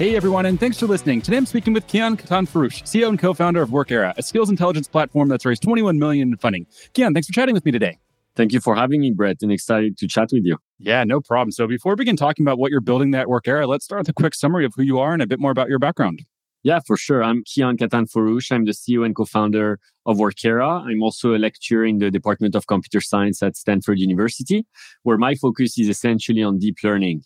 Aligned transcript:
Hey 0.00 0.16
everyone, 0.16 0.46
and 0.46 0.58
thanks 0.58 0.78
for 0.80 0.86
listening. 0.86 1.20
Today 1.20 1.36
I'm 1.36 1.44
speaking 1.44 1.74
with 1.74 1.86
Kian 1.86 2.18
Katanforoosh, 2.18 2.84
CEO 2.84 3.10
and 3.10 3.18
co-founder 3.18 3.60
of 3.60 3.68
Workera, 3.68 4.14
a 4.16 4.22
skills 4.22 4.48
intelligence 4.48 4.88
platform 4.88 5.28
that's 5.28 5.44
raised 5.44 5.62
21 5.62 5.98
million 5.98 6.30
in 6.30 6.38
funding. 6.38 6.66
Kian, 6.94 7.12
thanks 7.12 7.26
for 7.26 7.34
chatting 7.34 7.52
with 7.52 7.66
me 7.66 7.70
today. 7.70 7.98
Thank 8.34 8.54
you 8.54 8.60
for 8.60 8.74
having 8.74 9.02
me, 9.02 9.10
Brett, 9.10 9.42
and 9.42 9.52
excited 9.52 9.98
to 9.98 10.08
chat 10.08 10.30
with 10.32 10.46
you. 10.46 10.56
Yeah, 10.78 11.04
no 11.04 11.20
problem. 11.20 11.52
So 11.52 11.66
before 11.66 11.92
we 11.92 11.96
begin 11.96 12.16
talking 12.16 12.46
about 12.46 12.58
what 12.58 12.70
you're 12.70 12.80
building 12.80 13.14
at 13.14 13.26
Workera, 13.26 13.68
let's 13.68 13.84
start 13.84 14.00
with 14.00 14.08
a 14.08 14.14
quick 14.14 14.34
summary 14.34 14.64
of 14.64 14.72
who 14.74 14.82
you 14.82 14.98
are 14.98 15.12
and 15.12 15.20
a 15.20 15.26
bit 15.26 15.38
more 15.38 15.50
about 15.50 15.68
your 15.68 15.78
background. 15.78 16.24
Yeah, 16.62 16.80
for 16.86 16.98
sure. 16.98 17.24
I'm 17.24 17.42
Kian 17.44 17.78
Katanforoosh. 17.78 18.52
I'm 18.52 18.66
the 18.66 18.72
CEO 18.72 19.06
and 19.06 19.16
co-founder 19.16 19.78
of 20.04 20.18
Workera. 20.18 20.82
I'm 20.86 21.02
also 21.02 21.34
a 21.34 21.38
lecturer 21.38 21.86
in 21.86 21.98
the 21.98 22.10
Department 22.10 22.54
of 22.54 22.66
Computer 22.66 23.00
Science 23.00 23.42
at 23.42 23.56
Stanford 23.56 23.98
University, 23.98 24.66
where 25.02 25.16
my 25.16 25.34
focus 25.34 25.78
is 25.78 25.88
essentially 25.88 26.42
on 26.42 26.58
deep 26.58 26.76
learning. 26.84 27.22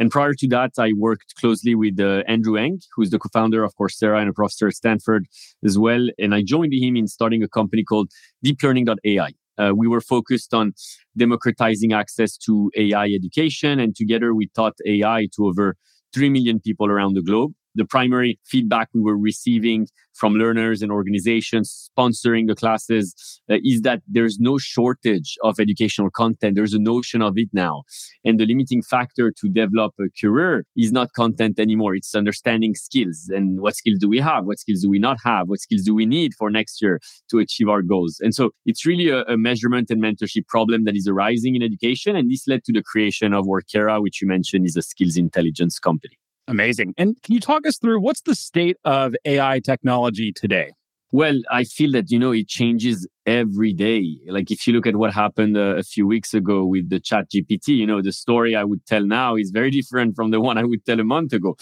And 0.00 0.10
prior 0.10 0.34
to 0.34 0.48
that, 0.48 0.72
I 0.78 0.94
worked 0.96 1.36
closely 1.36 1.76
with 1.76 2.00
uh, 2.00 2.24
Andrew 2.26 2.56
Ng, 2.56 2.80
who's 2.96 3.10
the 3.10 3.20
co-founder 3.20 3.62
of 3.62 3.72
Coursera 3.76 4.20
and 4.20 4.28
a 4.28 4.32
professor 4.32 4.66
at 4.66 4.74
Stanford 4.74 5.26
as 5.64 5.78
well. 5.78 6.08
And 6.18 6.34
I 6.34 6.42
joined 6.42 6.74
him 6.74 6.96
in 6.96 7.06
starting 7.06 7.44
a 7.44 7.48
company 7.48 7.84
called 7.84 8.10
DeepLearning.ai. 8.44 9.30
Uh, 9.58 9.72
we 9.76 9.86
were 9.86 10.00
focused 10.00 10.52
on 10.52 10.72
democratizing 11.16 11.92
access 11.92 12.36
to 12.38 12.72
AI 12.76 13.10
education, 13.10 13.78
and 13.78 13.94
together 13.94 14.34
we 14.34 14.48
taught 14.48 14.74
AI 14.84 15.28
to 15.36 15.46
over 15.46 15.76
3 16.12 16.30
million 16.30 16.58
people 16.58 16.90
around 16.90 17.14
the 17.14 17.22
globe 17.22 17.52
the 17.74 17.84
primary 17.84 18.38
feedback 18.44 18.88
we 18.94 19.00
were 19.00 19.16
receiving 19.16 19.88
from 20.14 20.34
learners 20.34 20.82
and 20.82 20.92
organizations 20.92 21.90
sponsoring 21.98 22.46
the 22.46 22.54
classes 22.54 23.14
uh, 23.50 23.56
is 23.64 23.82
that 23.82 24.02
there's 24.06 24.38
no 24.38 24.58
shortage 24.58 25.36
of 25.42 25.58
educational 25.58 26.10
content. 26.10 26.54
There's 26.54 26.74
a 26.74 26.78
notion 26.78 27.22
of 27.22 27.34
it 27.36 27.48
now. 27.52 27.82
And 28.24 28.38
the 28.38 28.46
limiting 28.46 28.82
factor 28.82 29.30
to 29.30 29.48
develop 29.48 29.94
a 30.00 30.04
career 30.20 30.64
is 30.76 30.92
not 30.92 31.12
content 31.14 31.58
anymore. 31.58 31.94
It's 31.94 32.14
understanding 32.14 32.74
skills 32.74 33.30
and 33.32 33.60
what 33.60 33.76
skills 33.76 33.98
do 33.98 34.08
we 34.08 34.20
have? 34.20 34.44
What 34.44 34.58
skills 34.58 34.82
do 34.82 34.90
we 34.90 34.98
not 34.98 35.18
have? 35.24 35.48
What 35.48 35.60
skills 35.60 35.82
do 35.82 35.94
we 35.94 36.06
need 36.06 36.34
for 36.34 36.50
next 36.50 36.82
year 36.82 37.00
to 37.30 37.38
achieve 37.38 37.68
our 37.68 37.82
goals? 37.82 38.18
And 38.20 38.34
so 38.34 38.50
it's 38.66 38.86
really 38.86 39.08
a, 39.08 39.22
a 39.24 39.36
measurement 39.36 39.90
and 39.90 40.02
mentorship 40.02 40.46
problem 40.46 40.84
that 40.84 40.96
is 40.96 41.08
arising 41.08 41.56
in 41.56 41.62
education. 41.62 42.16
And 42.16 42.30
this 42.30 42.46
led 42.46 42.64
to 42.64 42.72
the 42.72 42.82
creation 42.82 43.32
of 43.32 43.46
Workera, 43.46 44.02
which 44.02 44.20
you 44.20 44.28
mentioned 44.28 44.66
is 44.66 44.76
a 44.76 44.82
skills 44.82 45.16
intelligence 45.16 45.78
company. 45.78 46.18
Amazing. 46.48 46.94
And 46.98 47.20
can 47.22 47.34
you 47.34 47.40
talk 47.40 47.66
us 47.66 47.78
through 47.78 48.00
what's 48.00 48.22
the 48.22 48.34
state 48.34 48.76
of 48.84 49.14
AI 49.24 49.60
technology 49.60 50.32
today? 50.32 50.72
Well, 51.14 51.40
I 51.50 51.64
feel 51.64 51.92
that, 51.92 52.10
you 52.10 52.18
know, 52.18 52.32
it 52.32 52.48
changes 52.48 53.06
every 53.26 53.74
day. 53.74 54.16
Like 54.28 54.50
if 54.50 54.66
you 54.66 54.72
look 54.72 54.86
at 54.86 54.96
what 54.96 55.12
happened 55.12 55.58
uh, 55.58 55.76
a 55.76 55.82
few 55.82 56.06
weeks 56.06 56.32
ago 56.32 56.64
with 56.64 56.88
the 56.88 57.00
ChatGPT, 57.00 57.68
you 57.68 57.86
know, 57.86 58.00
the 58.00 58.12
story 58.12 58.56
I 58.56 58.64
would 58.64 58.86
tell 58.86 59.04
now 59.04 59.36
is 59.36 59.50
very 59.50 59.70
different 59.70 60.16
from 60.16 60.30
the 60.30 60.40
one 60.48 60.56
I 60.56 60.64
would 60.64 60.86
tell 60.86 60.98
a 61.00 61.04
month 61.04 61.34
ago. 61.34 61.54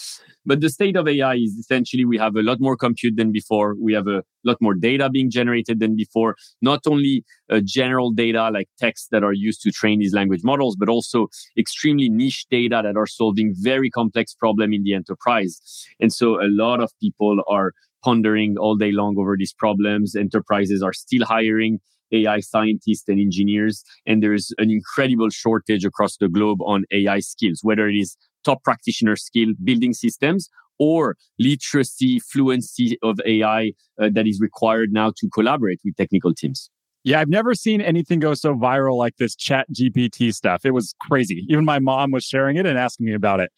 But 0.47 0.61
the 0.61 0.71
state 0.71 0.97
of 0.97 1.09
AI 1.09 1.35
is 1.35 1.57
essentially 1.59 2.05
we 2.05 2.17
have 2.19 2.37
a 2.37 2.43
lot 2.43 2.61
more 2.61 2.77
compute 2.77 3.17
than 3.17 3.33
before. 3.33 3.75
We 3.81 3.93
have 3.93 4.07
a 4.07 4.23
lot 4.45 4.57
more 4.61 4.75
data 4.75 5.11
being 5.11 5.31
generated 5.31 5.81
than 5.81 5.97
before. 5.97 6.37
Not 6.63 6.81
only 6.87 7.25
uh, 7.51 7.61
general 7.65 8.13
data 8.13 8.51
like 8.51 8.69
text 8.79 9.09
that 9.11 9.25
are 9.25 9.33
used 9.33 9.63
to 9.63 9.73
train 9.73 9.99
these 9.99 10.15
language 10.15 10.43
models, 10.45 10.77
but 10.77 10.89
also 10.89 11.27
extremely 11.59 12.09
niche 12.09 12.47
data 12.51 12.81
that 12.85 12.97
are 12.97 13.07
solving 13.07 13.53
very 13.59 13.91
complex 13.91 14.33
problem 14.33 14.73
in 14.73 14.85
the 14.85 14.95
enterprise. 14.95 15.61
And 16.01 16.13
so 16.13 16.41
a 16.41 16.49
lot 16.49 16.81
of 16.81 16.91
people 17.01 17.43
are 17.49 17.73
pondering 18.03 18.57
all 18.59 18.77
day 18.77 18.93
long 18.93 19.17
over 19.19 19.37
these 19.37 19.53
problems. 19.53 20.15
Enterprises 20.17 20.83
are 20.83 20.93
still 20.93 21.25
hiring 21.25 21.79
AI 22.13 22.41
scientists 22.41 23.09
and 23.09 23.21
engineers, 23.21 23.85
and 24.07 24.23
there's 24.23 24.53
an 24.59 24.71
incredible 24.71 25.31
shortage 25.31 25.85
across 25.85 26.17
the 26.17 26.29
globe 26.29 26.61
on 26.63 26.85
AI 26.93 27.21
skills, 27.21 27.61
whether 27.63 27.89
it 27.89 27.95
is 27.95 28.17
top 28.45 28.65
practitioner 28.65 29.17
skill 29.17 29.49
building 29.63 29.93
systems 29.93 30.49
or 30.79 31.17
literacy, 31.39 32.19
fluency 32.21 32.99
of 33.03 33.21
AI 33.27 33.73
uh, 34.01 34.09
that 34.13 34.27
is 34.27 34.41
required 34.41 34.93
now 34.93 35.13
to 35.17 35.29
collaborate 35.33 35.81
with 35.85 35.95
technical 35.97 36.35
teams. 36.35 36.71
Yeah, 37.05 37.21
I've 37.21 37.29
never 37.29 37.55
seen 37.55 37.81
anything 37.81 38.19
go 38.19 38.35
so 38.35 38.55
viral 38.55 38.97
like 38.97 39.17
this 39.17 39.35
ChatGPT 39.37 40.35
stuff. 40.35 40.65
It 40.65 40.73
was 40.73 40.95
crazy. 41.01 41.47
Even 41.49 41.65
my 41.65 41.79
mom 41.79 42.11
was 42.11 42.25
sharing 42.25 42.57
it 42.57 42.67
and 42.67 42.79
asking 42.79 43.07
me 43.07 43.15
about 43.15 43.41
it. 43.41 43.51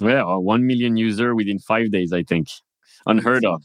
Well, 0.00 0.42
1 0.42 0.66
million 0.66 0.96
user 0.96 1.34
within 1.34 1.60
five 1.60 1.92
days, 1.92 2.12
I 2.12 2.24
think 2.24 2.48
unheard 3.06 3.44
of. 3.44 3.62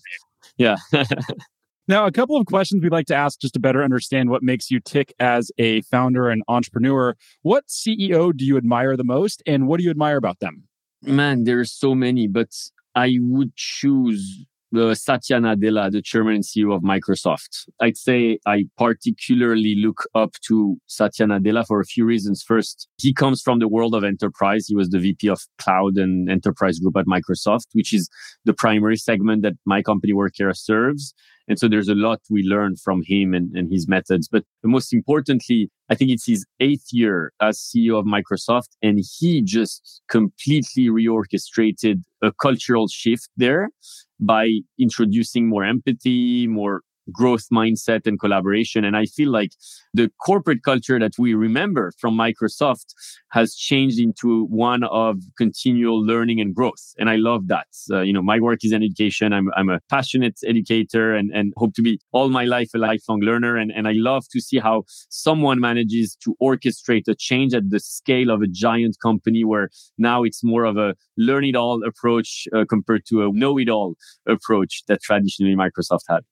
Yeah. 0.58 0.78
now, 1.88 2.06
a 2.06 2.12
couple 2.12 2.38
of 2.38 2.46
questions 2.46 2.84
we'd 2.84 2.92
like 2.92 3.08
to 3.08 3.16
ask 3.16 3.40
just 3.40 3.54
to 3.56 3.60
better 3.60 3.84
understand 3.84 4.30
what 4.30 4.44
makes 4.44 4.72
you 4.72 4.80
tick 4.80 5.14
as 5.20 5.52
a 5.58 5.82
founder 5.82 6.30
and 6.30 6.44
entrepreneur. 6.48 7.16
What 7.42 7.68
CEO 7.68 8.36
do 8.36 8.46
you 8.46 8.58
admire 8.58 8.98
the 8.98 9.04
most, 9.04 9.44
and 9.46 9.68
what 9.68 9.78
do 9.78 9.84
you 9.84 9.92
admire 9.92 10.18
about 10.18 10.40
them? 10.40 10.68
Man, 11.02 11.44
there's 11.44 11.72
so 11.72 11.94
many, 11.94 12.28
but 12.28 12.50
I 12.96 13.18
would 13.20 13.56
choose 13.56 14.46
Satya 14.74 15.40
Nadella, 15.40 15.92
the 15.92 16.02
chairman 16.02 16.36
and 16.36 16.44
CEO 16.44 16.76
of 16.76 16.82
Microsoft. 16.82 17.68
I'd 17.80 17.98
say 17.98 18.40
I 18.46 18.66
particularly 18.78 19.76
look 19.76 20.04
up 20.14 20.32
to 20.48 20.78
Satya 20.88 21.28
Nadella 21.28 21.66
for 21.66 21.80
a 21.80 21.86
few 21.86 22.06
reasons. 22.06 22.44
First, 22.44 22.88
he 22.98 23.14
comes 23.14 23.42
from 23.42 23.60
the 23.60 23.68
world 23.68 23.96
of 23.96 24.04
enterprise. 24.04 24.68
He 24.68 24.76
was 24.76 24.90
the 24.90 25.00
VP 25.00 25.30
of 25.30 25.42
cloud 25.58 25.98
and 25.98 26.30
enterprise 26.30 26.80
group 26.80 26.98
at 26.98 27.06
Microsoft, 27.06 27.68
which 27.74 27.94
is 27.94 28.10
the 28.44 28.54
primary 28.54 28.98
segment 28.98 29.42
that 29.44 29.54
my 29.66 29.82
company 29.82 30.14
Workera 30.14 30.56
serves. 30.56 31.14
And 31.48 31.58
so 31.58 31.70
there's 31.70 31.88
a 31.88 31.96
lot 31.96 32.20
we 32.30 32.44
learn 32.44 32.76
from 32.76 33.04
him 33.06 33.34
and, 33.34 33.56
and 33.56 33.72
his 33.72 33.88
methods. 33.88 34.28
But 34.28 34.44
most 34.66 34.94
importantly, 34.94 35.70
I 35.90 35.96
think 35.96 36.12
it's 36.12 36.28
his 36.28 36.46
eighth 36.60 36.88
year 36.92 37.32
as 37.42 37.58
CEO 37.58 37.98
of 37.98 38.06
Microsoft, 38.06 38.76
and 38.82 39.00
he 39.18 39.42
just 39.42 40.02
completely 40.10 40.88
reorchestrated 40.88 42.02
a 42.22 42.34
cultural 42.34 42.90
shift 42.90 43.30
there 43.38 43.70
by 44.20 44.50
introducing 44.80 45.48
more 45.48 45.64
empathy, 45.64 46.48
more 46.48 46.82
growth 47.12 47.46
mindset 47.52 48.06
and 48.06 48.20
collaboration. 48.20 48.84
And 48.84 48.96
I 48.96 49.06
feel 49.06 49.30
like 49.30 49.52
the 49.94 50.12
corporate 50.26 50.64
culture 50.64 51.00
that 51.00 51.14
we 51.18 51.34
remember 51.34 51.92
from 52.00 52.18
Microsoft 52.18 52.94
has 53.32 53.56
changed 53.56 54.00
into 54.00 54.46
one 54.46 54.84
of 54.84 55.18
continual 55.38 56.04
learning 56.04 56.40
and 56.40 56.54
growth. 56.54 56.94
And 56.98 57.10
I 57.10 57.16
love 57.16 57.48
that. 57.48 57.68
Uh, 57.92 58.02
you 58.02 58.14
know, 58.14 58.22
my 58.22 58.40
work 58.40 58.60
is 58.64 58.72
in 58.72 58.84
education. 58.84 59.34
I'm, 59.34 59.50
I'm 59.56 59.70
a 59.70 59.80
passionate 59.90 60.40
educator 60.46 61.16
and, 61.16 61.32
and 61.34 61.54
hope 61.58 61.74
to 61.76 61.82
be 61.82 62.00
all 62.12 62.30
my 62.30 62.46
life 62.46 62.70
a 62.74 62.78
lifelong 62.78 63.22
learner. 63.22 63.58
And, 63.58 63.72
and 63.72 63.88
I 63.88 63.94
love 63.94 64.26
to 64.32 64.42
see 64.42 64.60
how 64.60 64.84
someone 65.10 65.60
manages 65.60 66.16
to 66.24 66.36
orchestrate 66.42 67.08
a 67.08 67.16
change 67.16 67.54
at 67.54 67.70
the 67.70 67.80
scale 67.80 68.30
of 68.30 68.42
a 68.42 68.48
giant 68.48 68.98
company 69.02 69.44
where 69.44 69.70
now 69.98 70.24
it's 70.24 70.44
more 70.44 70.66
of 70.66 70.78
a 70.78 70.96
learn 71.18 71.44
it 71.44 71.56
all 71.56 71.84
approach 71.84 72.48
uh, 72.56 72.66
compared 72.70 73.06
to 73.08 73.24
a 73.24 73.30
know 73.32 73.58
it 73.58 73.70
all 73.70 73.96
approach 74.28 74.84
that 74.88 75.02
traditionally 75.02 75.56
Microsoft 75.56 76.02
had. 76.08 76.24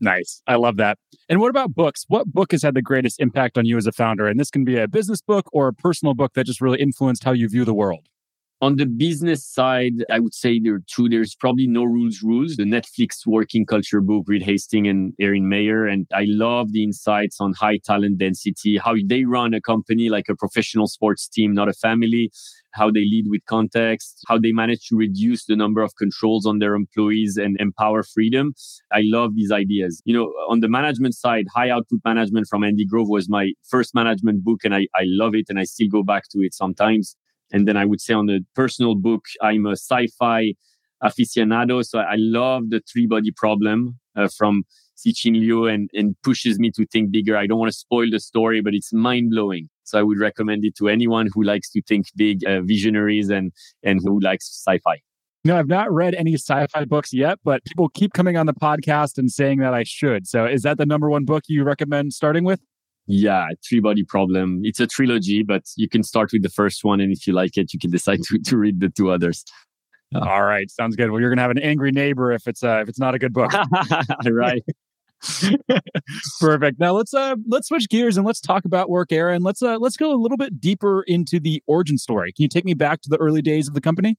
Nice. 0.00 0.42
I 0.46 0.56
love 0.56 0.76
that. 0.76 0.98
And 1.28 1.40
what 1.40 1.50
about 1.50 1.74
books? 1.74 2.04
What 2.08 2.26
book 2.26 2.52
has 2.52 2.62
had 2.62 2.74
the 2.74 2.82
greatest 2.82 3.18
impact 3.20 3.56
on 3.56 3.64
you 3.64 3.76
as 3.76 3.86
a 3.86 3.92
founder? 3.92 4.26
And 4.26 4.38
this 4.38 4.50
can 4.50 4.64
be 4.64 4.78
a 4.78 4.86
business 4.86 5.22
book 5.22 5.48
or 5.52 5.68
a 5.68 5.72
personal 5.72 6.14
book 6.14 6.34
that 6.34 6.44
just 6.44 6.60
really 6.60 6.80
influenced 6.80 7.24
how 7.24 7.32
you 7.32 7.48
view 7.48 7.64
the 7.64 7.74
world. 7.74 8.08
On 8.62 8.76
the 8.76 8.86
business 8.86 9.44
side, 9.44 9.92
I 10.10 10.18
would 10.18 10.32
say 10.32 10.58
there 10.58 10.76
are 10.76 10.82
two. 10.86 11.10
There's 11.10 11.34
probably 11.34 11.66
No 11.66 11.84
Rules 11.84 12.22
Rules, 12.22 12.56
the 12.56 12.64
Netflix 12.64 13.26
working 13.26 13.66
culture 13.66 14.00
book, 14.00 14.24
Reed 14.26 14.42
Hastings 14.42 14.88
and 14.88 15.12
Erin 15.20 15.46
Meyer. 15.46 15.86
And 15.86 16.06
I 16.14 16.24
love 16.26 16.72
the 16.72 16.82
insights 16.82 17.38
on 17.38 17.52
high 17.52 17.78
talent 17.84 18.16
density, 18.16 18.78
how 18.78 18.94
they 19.04 19.24
run 19.24 19.52
a 19.52 19.60
company 19.60 20.08
like 20.08 20.30
a 20.30 20.34
professional 20.34 20.86
sports 20.86 21.28
team, 21.28 21.52
not 21.52 21.68
a 21.68 21.74
family, 21.74 22.30
how 22.72 22.90
they 22.90 23.00
lead 23.00 23.26
with 23.28 23.44
context, 23.44 24.22
how 24.26 24.38
they 24.38 24.52
manage 24.52 24.86
to 24.88 24.96
reduce 24.96 25.44
the 25.44 25.56
number 25.56 25.82
of 25.82 25.94
controls 25.96 26.46
on 26.46 26.58
their 26.58 26.74
employees 26.74 27.36
and 27.36 27.60
empower 27.60 28.02
freedom. 28.02 28.54
I 28.90 29.02
love 29.04 29.34
these 29.34 29.52
ideas. 29.52 30.00
You 30.06 30.14
know, 30.14 30.32
on 30.48 30.60
the 30.60 30.68
management 30.68 31.14
side, 31.14 31.44
high 31.54 31.68
output 31.68 32.00
management 32.06 32.46
from 32.48 32.64
Andy 32.64 32.86
Grove 32.86 33.10
was 33.10 33.28
my 33.28 33.52
first 33.68 33.94
management 33.94 34.44
book 34.44 34.60
and 34.64 34.74
I, 34.74 34.86
I 34.94 35.02
love 35.04 35.34
it 35.34 35.44
and 35.50 35.58
I 35.58 35.64
still 35.64 35.88
go 35.90 36.02
back 36.02 36.24
to 36.30 36.38
it 36.40 36.54
sometimes. 36.54 37.16
And 37.52 37.66
then 37.66 37.76
I 37.76 37.84
would 37.84 38.00
say 38.00 38.14
on 38.14 38.26
the 38.26 38.44
personal 38.54 38.94
book, 38.94 39.24
I'm 39.40 39.66
a 39.66 39.72
sci-fi 39.72 40.54
aficionado. 41.02 41.84
So 41.84 41.98
I 42.00 42.16
love 42.16 42.70
the 42.70 42.80
three 42.90 43.06
body 43.06 43.30
problem 43.30 43.98
uh, 44.16 44.28
from 44.36 44.64
Cixin 44.96 45.38
Liu 45.38 45.66
and, 45.66 45.90
and 45.92 46.16
pushes 46.22 46.58
me 46.58 46.70
to 46.72 46.86
think 46.86 47.10
bigger. 47.10 47.36
I 47.36 47.46
don't 47.46 47.58
want 47.58 47.70
to 47.70 47.76
spoil 47.76 48.08
the 48.10 48.18
story, 48.18 48.60
but 48.60 48.74
it's 48.74 48.92
mind 48.92 49.30
blowing. 49.30 49.68
So 49.84 49.98
I 49.98 50.02
would 50.02 50.18
recommend 50.18 50.64
it 50.64 50.74
to 50.76 50.88
anyone 50.88 51.28
who 51.32 51.42
likes 51.42 51.70
to 51.72 51.82
think 51.82 52.06
big, 52.16 52.44
uh, 52.44 52.62
visionaries 52.62 53.28
and, 53.28 53.52
and 53.82 54.00
who 54.02 54.18
likes 54.20 54.46
sci-fi. 54.66 55.00
No, 55.44 55.56
I've 55.56 55.68
not 55.68 55.92
read 55.92 56.14
any 56.16 56.34
sci-fi 56.34 56.86
books 56.86 57.12
yet, 57.12 57.38
but 57.44 57.64
people 57.64 57.88
keep 57.90 58.12
coming 58.14 58.36
on 58.36 58.46
the 58.46 58.54
podcast 58.54 59.16
and 59.16 59.30
saying 59.30 59.60
that 59.60 59.74
I 59.74 59.84
should. 59.84 60.26
So 60.26 60.44
is 60.44 60.62
that 60.62 60.76
the 60.76 60.86
number 60.86 61.08
one 61.08 61.24
book 61.24 61.44
you 61.46 61.62
recommend 61.62 62.14
starting 62.14 62.42
with? 62.42 62.60
Yeah, 63.06 63.48
Three 63.68 63.80
Body 63.80 64.04
Problem. 64.04 64.60
It's 64.64 64.80
a 64.80 64.86
trilogy, 64.86 65.42
but 65.42 65.62
you 65.76 65.88
can 65.88 66.02
start 66.02 66.30
with 66.32 66.42
the 66.42 66.48
first 66.48 66.84
one. 66.84 67.00
And 67.00 67.12
if 67.12 67.26
you 67.26 67.32
like 67.32 67.56
it, 67.56 67.72
you 67.72 67.78
can 67.78 67.90
decide 67.90 68.20
to, 68.24 68.38
to 68.38 68.56
read 68.56 68.80
the 68.80 68.88
two 68.88 69.10
others. 69.10 69.44
All 70.14 70.42
right, 70.42 70.70
sounds 70.70 70.96
good. 70.96 71.10
Well, 71.10 71.20
you're 71.20 71.30
gonna 71.30 71.42
have 71.42 71.50
an 71.50 71.58
angry 71.58 71.90
neighbor 71.90 72.32
if 72.32 72.46
it's 72.46 72.62
uh, 72.62 72.80
if 72.80 72.88
it's 72.88 72.98
not 72.98 73.14
a 73.14 73.18
good 73.18 73.32
book. 73.32 73.52
right. 74.30 74.62
Perfect. 76.40 76.78
Now 76.78 76.92
let's 76.92 77.14
uh 77.14 77.36
let's 77.48 77.68
switch 77.68 77.88
gears 77.88 78.16
and 78.16 78.26
let's 78.26 78.40
talk 78.40 78.64
about 78.64 78.88
Workera 78.88 79.34
and 79.34 79.42
let's 79.42 79.62
uh 79.62 79.78
let's 79.78 79.96
go 79.96 80.12
a 80.12 80.18
little 80.20 80.36
bit 80.36 80.60
deeper 80.60 81.02
into 81.02 81.40
the 81.40 81.62
origin 81.66 81.98
story. 81.98 82.32
Can 82.32 82.42
you 82.44 82.48
take 82.48 82.64
me 82.64 82.74
back 82.74 83.00
to 83.02 83.08
the 83.08 83.16
early 83.16 83.42
days 83.42 83.66
of 83.66 83.74
the 83.74 83.80
company? 83.80 84.16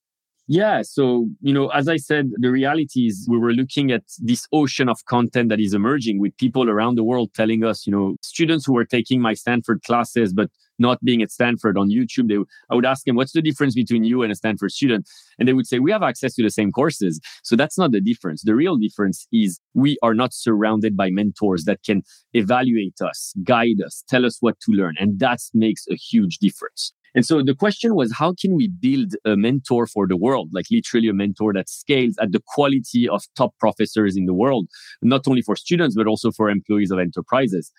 Yeah. 0.50 0.82
So, 0.82 1.28
you 1.42 1.54
know, 1.54 1.68
as 1.70 1.90
I 1.90 1.98
said, 1.98 2.32
the 2.38 2.50
reality 2.50 3.08
is 3.08 3.28
we 3.30 3.38
were 3.38 3.52
looking 3.52 3.92
at 3.92 4.04
this 4.20 4.48
ocean 4.54 4.88
of 4.88 5.04
content 5.06 5.50
that 5.50 5.60
is 5.60 5.74
emerging 5.74 6.22
with 6.22 6.38
people 6.38 6.70
around 6.70 6.96
the 6.96 7.04
world 7.04 7.34
telling 7.34 7.66
us, 7.66 7.86
you 7.86 7.92
know, 7.92 8.16
students 8.22 8.66
who 8.66 8.72
were 8.74 8.86
taking 8.86 9.20
my 9.20 9.34
Stanford 9.34 9.84
classes, 9.84 10.32
but 10.32 10.50
not 10.80 11.04
being 11.04 11.22
at 11.22 11.32
Stanford 11.32 11.78
on 11.78 11.90
YouTube, 11.90 12.30
they, 12.30 12.38
I 12.70 12.76
would 12.76 12.86
ask 12.86 13.04
them, 13.04 13.18
what's 13.18 13.34
the 13.34 13.42
difference 13.42 13.76
between 13.76 14.06
you 14.06 14.24
and 14.24 14.32
a 14.32 14.36
Stanford 14.36 14.72
student? 14.72 15.10
And 15.38 15.50
they 15.50 15.54
would 15.54 15.68
say, 15.68 15.80
we 15.80 15.92
have 15.92 16.04
access 16.04 16.34
to 16.36 16.44
the 16.44 16.50
same 16.50 16.72
courses. 16.72 17.20
So 17.44 17.58
that's 17.58 17.78
not 17.78 17.92
the 17.92 18.00
difference. 18.00 18.44
The 18.44 18.56
real 18.56 18.78
difference 18.78 19.28
is 19.34 19.60
we 19.74 19.98
are 20.02 20.14
not 20.14 20.34
surrounded 20.34 20.96
by 20.96 21.10
mentors 21.10 21.66
that 21.66 21.84
can 21.84 22.04
evaluate 22.34 23.02
us, 23.02 23.34
guide 23.44 23.82
us, 23.86 24.04
tell 24.08 24.26
us 24.26 24.38
what 24.40 24.60
to 24.62 24.72
learn. 24.72 24.96
And 24.98 25.20
that 25.20 25.40
makes 25.54 25.86
a 25.90 25.96
huge 25.96 26.38
difference. 26.38 26.94
And 27.18 27.26
so 27.26 27.42
the 27.42 27.56
question 27.56 27.96
was, 27.96 28.14
how 28.14 28.36
can 28.40 28.54
we 28.54 28.68
build 28.68 29.16
a 29.26 29.36
mentor 29.36 29.88
for 29.88 30.06
the 30.08 30.16
world? 30.16 30.50
Like 30.54 30.68
literally 30.70 31.08
a 31.08 31.14
mentor 31.14 31.52
that 31.54 31.68
scales 31.68 32.14
at 32.22 32.32
the 32.32 32.44
quality 32.46 33.10
of 33.10 33.24
top 33.36 33.58
professors 33.58 34.16
in 34.16 34.28
the 34.28 34.36
world, 34.36 34.68
not 35.02 35.28
only 35.28 35.42
for 35.42 35.56
students, 35.56 35.96
but 35.96 36.06
also 36.06 36.30
for 36.32 36.48
employees 36.48 36.92
of 36.92 37.00
enterprises. 37.00 37.72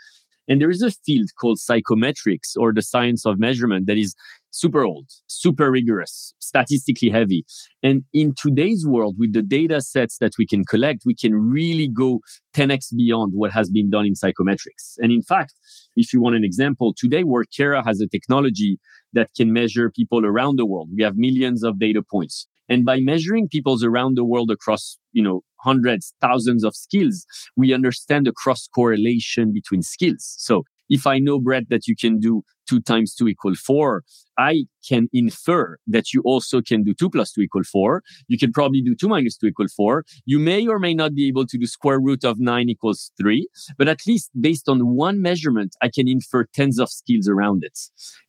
And 0.49 0.61
there 0.61 0.71
is 0.71 0.83
a 0.83 0.91
field 0.91 1.29
called 1.41 1.59
psychometrics 1.59 2.57
or 2.57 2.73
the 2.73 2.83
science 2.83 3.27
of 3.27 3.39
measurement 3.39 3.87
that 3.87 3.99
is 3.99 4.15
super 4.51 4.83
old, 4.83 5.07
super 5.27 5.71
rigorous, 5.71 6.33
statistically 6.41 7.11
heavy. 7.11 7.45
And 7.83 8.05
in 8.13 8.35
today's 8.37 8.87
world, 8.87 9.17
with 9.19 9.35
the 9.35 9.43
data 9.43 9.81
sets 9.81 10.19
that 10.19 10.33
we 10.39 10.47
can 10.47 10.65
collect, 10.65 11.03
we 11.05 11.15
can 11.15 11.35
really 11.35 11.87
go 11.87 12.21
10x 12.55 12.97
beyond 12.97 13.33
what 13.35 13.53
has 13.53 13.71
been 13.71 13.91
done 13.91 14.07
in 14.07 14.15
psychometrics. 14.15 14.97
And 14.99 15.13
in 15.13 15.23
fact, 15.23 15.55
if 15.97 16.13
you 16.13 16.21
want 16.21 16.37
an 16.37 16.45
example, 16.45 16.95
today 16.97 17.23
Workera 17.23 17.85
has 17.87 18.01
a 18.01 18.09
technology 18.09 18.79
that 19.13 19.31
can 19.37 19.53
measure 19.53 19.91
people 19.91 20.25
around 20.25 20.57
the 20.57 20.67
world. 20.67 20.89
We 20.95 21.03
have 21.03 21.17
millions 21.17 21.63
of 21.63 21.79
data 21.79 22.03
points. 22.03 22.47
And 22.69 22.85
by 22.85 23.01
measuring 23.01 23.49
people's 23.49 23.85
around 23.85 24.17
the 24.17 24.25
world 24.25 24.51
across, 24.51 24.99
you 25.13 25.23
know, 25.23 25.43
hundreds, 25.61 26.13
thousands 26.21 26.65
of 26.65 26.77
skills, 26.77 27.27
we 27.57 27.73
understand 27.73 28.27
the 28.27 28.33
cross 28.33 28.69
correlation 28.75 29.53
between 29.53 29.83
skills. 29.83 30.35
So 30.39 30.65
if 30.89 31.07
I 31.07 31.19
know, 31.19 31.39
Brett, 31.39 31.69
that 31.69 31.87
you 31.87 31.95
can 31.95 32.19
do 32.19 32.43
two 32.69 32.81
times 32.81 33.15
two 33.15 33.29
equal 33.29 33.55
four, 33.55 34.05
I 34.39 34.65
can 34.87 35.09
infer 35.13 35.79
that 35.87 36.13
you 36.13 36.23
also 36.25 36.61
can 36.61 36.83
do 36.83 36.95
two 36.95 37.11
plus 37.11 37.33
two 37.33 37.41
equal 37.41 37.65
four. 37.65 38.03
You 38.29 38.39
can 38.39 38.53
probably 38.53 38.83
do 38.83 38.95
two 38.95 39.09
minus 39.09 39.37
two 39.37 39.49
equal 39.49 39.69
four. 39.69 40.05
You 40.25 40.39
may 40.39 40.67
or 40.67 40.79
may 40.79 40.95
not 40.95 41.15
be 41.15 41.29
able 41.29 41.47
to 41.47 41.59
do 41.59 41.67
square 41.67 42.01
root 42.01 42.25
of 42.25 42.39
nine 42.39 42.69
equals 42.69 43.11
three, 43.21 43.49
but 43.77 43.89
at 43.89 44.07
least 44.07 44.31
based 44.41 44.69
on 44.69 44.97
one 44.97 45.21
measurement, 45.21 45.77
I 45.83 45.91
can 45.95 46.09
infer 46.09 46.45
tens 46.45 46.79
of 46.79 46.89
skills 46.91 47.29
around 47.29 47.65
it. 47.65 47.79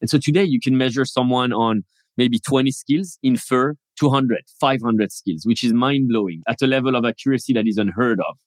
And 0.01 0.09
so 0.09 0.18
today 0.18 0.44
you 0.44 0.59
can 0.59 0.77
measure 0.77 1.06
someone 1.06 1.53
on 1.53 1.83
maybe 2.19 2.38
20 2.38 2.69
skills, 2.71 3.18
infer 3.24 3.75
200, 3.98 4.42
500 4.60 5.12
skills, 5.12 5.44
which 5.45 5.63
is 5.63 5.74
mind 5.74 6.10
blowing 6.10 6.44
at 6.50 6.62
a 6.62 6.68
level 6.68 6.95
of 6.95 7.06
accuracy 7.06 7.54
that 7.54 7.66
is 7.66 7.77
unheard 7.77 8.19
of. 8.19 8.38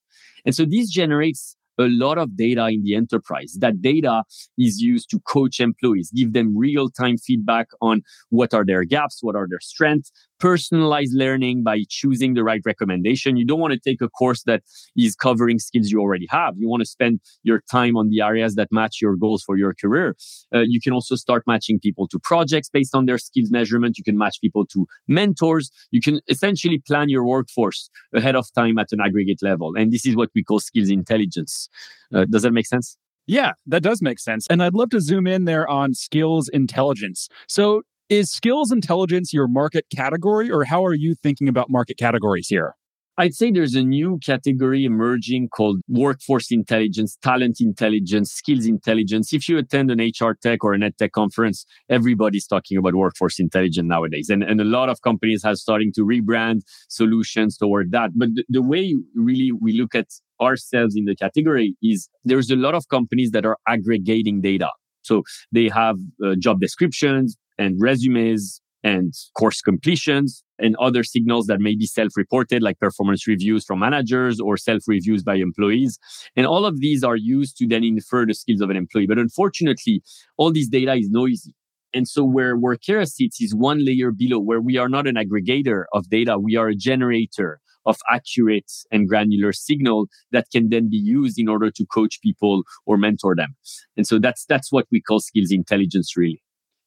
And 0.45 0.55
so 0.55 0.67
this 0.67 0.91
generates 0.91 1.57
a 1.79 1.85
lot 1.89 2.19
of 2.19 2.37
data 2.37 2.67
in 2.67 2.83
the 2.83 2.95
enterprise. 2.95 3.57
That 3.59 3.81
data 3.81 4.25
is 4.59 4.81
used 4.81 5.09
to 5.11 5.21
coach 5.21 5.59
employees, 5.59 6.11
give 6.15 6.35
them 6.35 6.57
real 6.57 6.91
time 6.91 7.17
feedback 7.17 7.69
on 7.81 8.03
what 8.29 8.53
are 8.53 8.65
their 8.65 8.85
gaps, 8.85 9.21
what 9.23 9.37
are 9.37 9.47
their 9.49 9.61
strengths, 9.61 10.13
personalized 10.43 11.15
learning 11.15 11.63
by 11.63 11.85
choosing 11.89 12.35
the 12.35 12.43
right 12.43 12.63
recommendation. 12.67 13.37
You 13.37 13.47
don't 13.47 13.61
want 13.61 13.75
to 13.75 13.79
take 13.79 14.01
a 14.03 14.09
course 14.09 14.43
that 14.43 14.65
is 14.97 15.15
covering 15.15 15.61
skills 15.61 15.91
you 15.93 16.01
already 16.01 16.27
have. 16.31 16.55
You 16.59 16.69
want 16.69 16.81
to 16.81 16.85
spend 16.85 17.21
your 17.45 17.63
time 17.71 17.97
on 17.97 18.09
the 18.09 18.23
areas 18.23 18.57
that 18.57 18.67
match 18.73 19.01
your 19.01 19.15
goals 19.15 19.45
for 19.45 19.57
your 19.57 19.73
career. 19.73 20.17
Uh, 20.53 20.65
you 20.67 20.81
can 20.81 20.93
also 20.93 21.15
start 21.15 21.45
matching 21.47 21.79
people 21.79 22.09
to 22.09 22.19
projects 22.19 22.69
based 22.69 22.93
on 22.93 23.07
their 23.07 23.19
skills 23.19 23.53
measurement. 23.53 23.97
You 23.97 24.03
can 24.03 24.19
match 24.19 24.41
people 24.41 24.67
to 24.73 24.85
mentors. 25.07 25.71
You 25.93 26.01
can 26.01 26.21
essentially 26.29 26.83
plan 26.89 27.09
your 27.09 27.25
workforce 27.25 27.89
ahead 28.13 28.35
of 28.35 28.53
time 28.53 28.79
at 28.79 28.89
an 28.91 28.99
aggregate 29.01 29.43
level. 29.43 29.77
And 29.77 29.93
this 29.93 30.05
is 30.05 30.17
what 30.17 30.31
we 30.35 30.43
call 30.43 30.59
skills 30.59 30.91
intelligence. 30.91 31.69
Uh, 32.13 32.25
does 32.25 32.43
that 32.43 32.53
make 32.53 32.67
sense? 32.67 32.99
Yeah, 33.29 33.53
that 33.67 33.85
does 33.85 34.03
make 34.03 34.19
sense. 34.19 34.47
And 34.51 34.61
I'd 34.63 34.75
love 34.75 34.91
to 34.91 35.01
zoom 35.01 35.29
in 35.29 35.45
there 35.45 35.69
on 35.69 35.95
skills 35.95 36.49
intelligence. 36.49 37.29
So, 37.47 37.83
is 38.13 38.31
skills 38.31 38.71
intelligence 38.71 39.33
your 39.33 39.49
market 39.49 39.87
category, 39.95 40.51
or 40.51 40.65
how 40.65 40.85
are 40.85 40.93
you 40.93 41.15
thinking 41.15 41.49
about 41.49 41.71
market 41.71 41.97
categories 41.97 42.47
here? 42.47 42.75
I'd 43.17 43.35
say 43.35 43.51
there's 43.51 43.75
a 43.75 43.83
new 43.83 44.19
category 44.25 44.85
emerging 44.85 45.49
called 45.49 45.81
workforce 45.89 46.51
intelligence, 46.51 47.17
talent 47.23 47.59
intelligence, 47.61 48.31
skills 48.33 48.67
intelligence. 48.67 49.33
If 49.33 49.49
you 49.49 49.57
attend 49.59 49.91
an 49.91 49.99
HR 49.99 50.33
tech 50.43 50.63
or 50.63 50.75
an 50.75 50.83
ed 50.83 50.97
tech 50.99 51.13
conference, 51.13 51.65
everybody's 51.89 52.47
talking 52.47 52.77
about 52.77 52.95
workforce 52.95 53.39
intelligence 53.39 53.87
nowadays. 53.87 54.29
And, 54.29 54.43
and 54.43 54.61
a 54.61 54.65
lot 54.65 54.89
of 54.89 55.01
companies 55.03 55.45
are 55.45 55.55
starting 55.57 55.93
to 55.95 56.03
rebrand 56.03 56.63
solutions 56.89 57.57
toward 57.57 57.93
that. 57.93 58.11
But 58.15 58.31
the, 58.35 58.45
the 58.49 58.63
way 58.63 58.95
really 59.15 59.53
we 59.53 59.73
look 59.73 59.95
at 59.95 60.09
ourselves 60.41 60.97
in 60.97 61.07
the 61.07 61.17
category 61.17 61.77
is 61.83 62.09
there's 62.25 62.51
a 62.51 62.57
lot 62.57 62.75
of 62.75 62.89
companies 62.89 63.31
that 63.33 63.47
are 63.47 63.59
aggregating 63.69 64.41
data. 64.43 64.71
So 65.03 65.23
they 65.53 65.69
have 65.69 65.97
uh, 66.25 66.35
job 66.39 66.61
descriptions, 66.61 67.37
and 67.59 67.81
resumes 67.81 68.61
and 68.85 69.13
course 69.39 69.61
completions 69.61 70.43
and 70.59 70.75
other 70.77 71.05
signals 71.05 71.47
that 71.47 71.61
may 71.61 71.77
be 71.77 71.87
self-reported 71.87 72.63
like 72.63 72.79
performance 72.81 73.29
reviews 73.29 73.65
from 73.65 73.79
managers 73.79 74.41
or 74.41 74.57
self-reviews 74.57 75.23
by 75.23 75.37
employees. 75.37 75.99
And 76.35 76.47
all 76.47 76.67
of 76.67 76.81
these 76.81 77.05
are 77.05 77.17
used 77.17 77.57
to 77.59 77.69
then 77.69 77.85
infer 77.85 78.27
the 78.27 78.35
skills 78.35 78.61
of 78.61 78.71
an 78.71 78.77
employee. 78.77 79.07
But 79.07 79.19
unfortunately 79.19 80.03
all 80.37 80.53
this 80.53 80.69
data 80.69 80.95
is 80.95 81.09
noisy. 81.11 81.55
And 81.95 82.09
so 82.09 82.25
where 82.25 82.57
Workera 82.57 83.07
sits 83.07 83.41
is 83.41 83.55
one 83.55 83.85
layer 83.85 84.11
below 84.11 84.41
where 84.41 84.61
we 84.61 84.79
are 84.79 84.89
not 84.89 85.07
an 85.07 85.15
aggregator 85.15 85.85
of 85.93 86.09
data. 86.09 86.39
We 86.39 86.57
are 86.57 86.69
a 86.69 86.75
generator 86.75 87.61
of 87.87 87.99
accurate 88.11 88.71
and 88.91 89.09
granular 89.09 89.53
signal 89.53 90.07
that 90.31 90.47
can 90.53 90.69
then 90.69 90.89
be 90.89 90.97
used 90.97 91.39
in 91.39 91.49
order 91.49 91.71
to 91.71 91.85
coach 91.87 92.21
people 92.23 92.63
or 92.87 92.97
mentor 92.97 93.35
them 93.35 93.55
and 93.97 94.07
so 94.07 94.19
that's 94.19 94.45
that's 94.47 94.71
what 94.73 94.87
we 94.91 95.01
call 95.01 95.21
skills 95.21 95.51
intelligence 95.51 96.17
really 96.17 96.43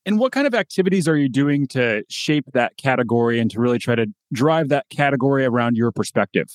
and 0.07 0.19
what 0.19 0.31
kind 0.31 0.45
of 0.45 0.53
activities 0.53 1.07
are 1.07 1.17
you 1.17 1.27
doing 1.27 1.65
to 1.69 2.03
shape 2.09 2.45
that 2.53 2.77
category 2.77 3.39
and 3.39 3.49
to 3.51 3.59
really 3.59 3.79
try 3.79 3.95
to 3.95 4.05
drive 4.31 4.69
that 4.69 4.85
category 4.91 5.45
around 5.45 5.75
your 5.75 5.91
perspective? 5.91 6.47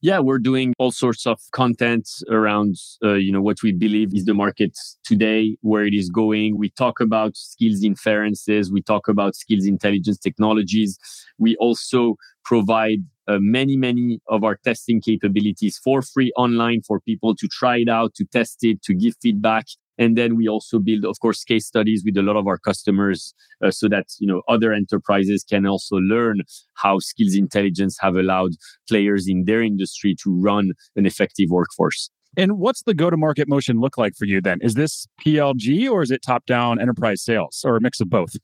Yeah, 0.00 0.20
we're 0.20 0.38
doing 0.38 0.74
all 0.78 0.92
sorts 0.92 1.26
of 1.26 1.40
content 1.52 2.08
around, 2.30 2.76
uh, 3.02 3.14
you 3.14 3.32
know, 3.32 3.40
what 3.40 3.62
we 3.62 3.72
believe 3.72 4.14
is 4.14 4.26
the 4.26 4.34
market 4.34 4.78
today, 5.02 5.56
where 5.62 5.84
it 5.86 5.94
is 5.94 6.08
going. 6.10 6.56
We 6.56 6.68
talk 6.70 7.00
about 7.00 7.36
skills 7.36 7.82
inferences. 7.82 8.70
We 8.70 8.82
talk 8.82 9.08
about 9.08 9.34
skills 9.34 9.66
intelligence 9.66 10.18
technologies. 10.18 10.98
We 11.38 11.56
also 11.56 12.16
provide 12.44 12.98
uh, 13.28 13.38
many, 13.40 13.76
many 13.76 14.20
of 14.28 14.44
our 14.44 14.56
testing 14.64 15.00
capabilities 15.00 15.78
for 15.82 16.02
free 16.02 16.32
online 16.36 16.82
for 16.86 17.00
people 17.00 17.34
to 17.36 17.48
try 17.48 17.78
it 17.78 17.88
out, 17.88 18.14
to 18.14 18.24
test 18.24 18.58
it, 18.62 18.82
to 18.82 18.94
give 18.94 19.14
feedback. 19.20 19.66
And 19.96 20.18
then 20.18 20.36
we 20.36 20.48
also 20.48 20.78
build, 20.80 21.04
of 21.04 21.20
course, 21.20 21.44
case 21.44 21.66
studies 21.66 22.02
with 22.04 22.16
a 22.16 22.22
lot 22.22 22.36
of 22.36 22.46
our 22.46 22.58
customers 22.58 23.32
uh, 23.64 23.70
so 23.70 23.88
that, 23.88 24.06
you 24.18 24.26
know, 24.26 24.42
other 24.48 24.72
enterprises 24.72 25.44
can 25.48 25.66
also 25.66 25.96
learn 25.96 26.42
how 26.74 26.98
skills 26.98 27.34
intelligence 27.34 27.96
have 28.00 28.16
allowed 28.16 28.52
players 28.88 29.28
in 29.28 29.44
their 29.44 29.62
industry 29.62 30.16
to 30.24 30.34
run 30.34 30.72
an 30.96 31.06
effective 31.06 31.48
workforce. 31.50 32.10
And 32.36 32.58
what's 32.58 32.82
the 32.82 32.94
go 32.94 33.10
to 33.10 33.16
market 33.16 33.48
motion 33.48 33.78
look 33.78 33.96
like 33.96 34.14
for 34.16 34.24
you 34.24 34.40
then? 34.40 34.58
Is 34.60 34.74
this 34.74 35.06
PLG 35.24 35.88
or 35.88 36.02
is 36.02 36.10
it 36.10 36.22
top 36.22 36.46
down 36.46 36.80
enterprise 36.80 37.22
sales 37.22 37.62
or 37.64 37.76
a 37.76 37.80
mix 37.80 38.00
of 38.00 38.10
both? 38.10 38.34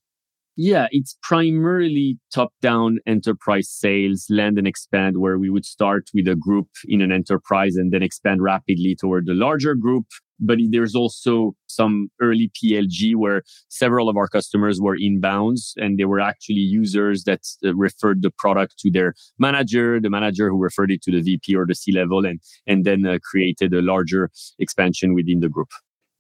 Yeah, 0.63 0.89
it's 0.91 1.17
primarily 1.23 2.19
top 2.35 2.53
down 2.61 2.99
enterprise 3.07 3.71
sales, 3.71 4.27
land 4.29 4.59
and 4.59 4.67
expand, 4.67 5.17
where 5.17 5.39
we 5.39 5.49
would 5.49 5.65
start 5.65 6.11
with 6.13 6.29
a 6.29 6.37
group 6.37 6.69
in 6.85 7.01
an 7.01 7.11
enterprise 7.11 7.77
and 7.77 7.91
then 7.91 8.03
expand 8.03 8.43
rapidly 8.43 8.95
toward 8.95 9.25
the 9.25 9.33
larger 9.33 9.75
group 9.75 10.05
but 10.43 10.59
there's 10.71 10.95
also 10.95 11.55
some 11.67 12.09
early 12.21 12.51
PLG 12.57 13.15
where 13.15 13.43
several 13.69 14.09
of 14.09 14.17
our 14.17 14.27
customers 14.27 14.81
were 14.81 14.97
inbounds 14.97 15.73
and 15.77 15.99
they 15.99 16.07
were 16.07 16.21
actually 16.21 16.67
users 16.81 17.25
that 17.25 17.41
uh, 17.65 17.75
referred 17.75 18.23
the 18.23 18.31
product 18.39 18.79
to 18.79 18.91
their 18.91 19.15
manager, 19.39 20.01
the 20.01 20.09
manager 20.09 20.49
who 20.49 20.59
referred 20.59 20.91
it 20.91 21.03
to 21.03 21.11
the 21.11 21.21
VP 21.21 21.55
or 21.55 21.67
the 21.67 21.75
C 21.75 21.93
level 21.93 22.25
and, 22.25 22.41
and 22.67 22.87
then 22.87 23.07
uh, 23.07 23.19
created 23.23 23.75
a 23.75 23.83
larger 23.83 24.31
expansion 24.59 25.15
within 25.15 25.41
the 25.41 25.51
group. 25.51 25.69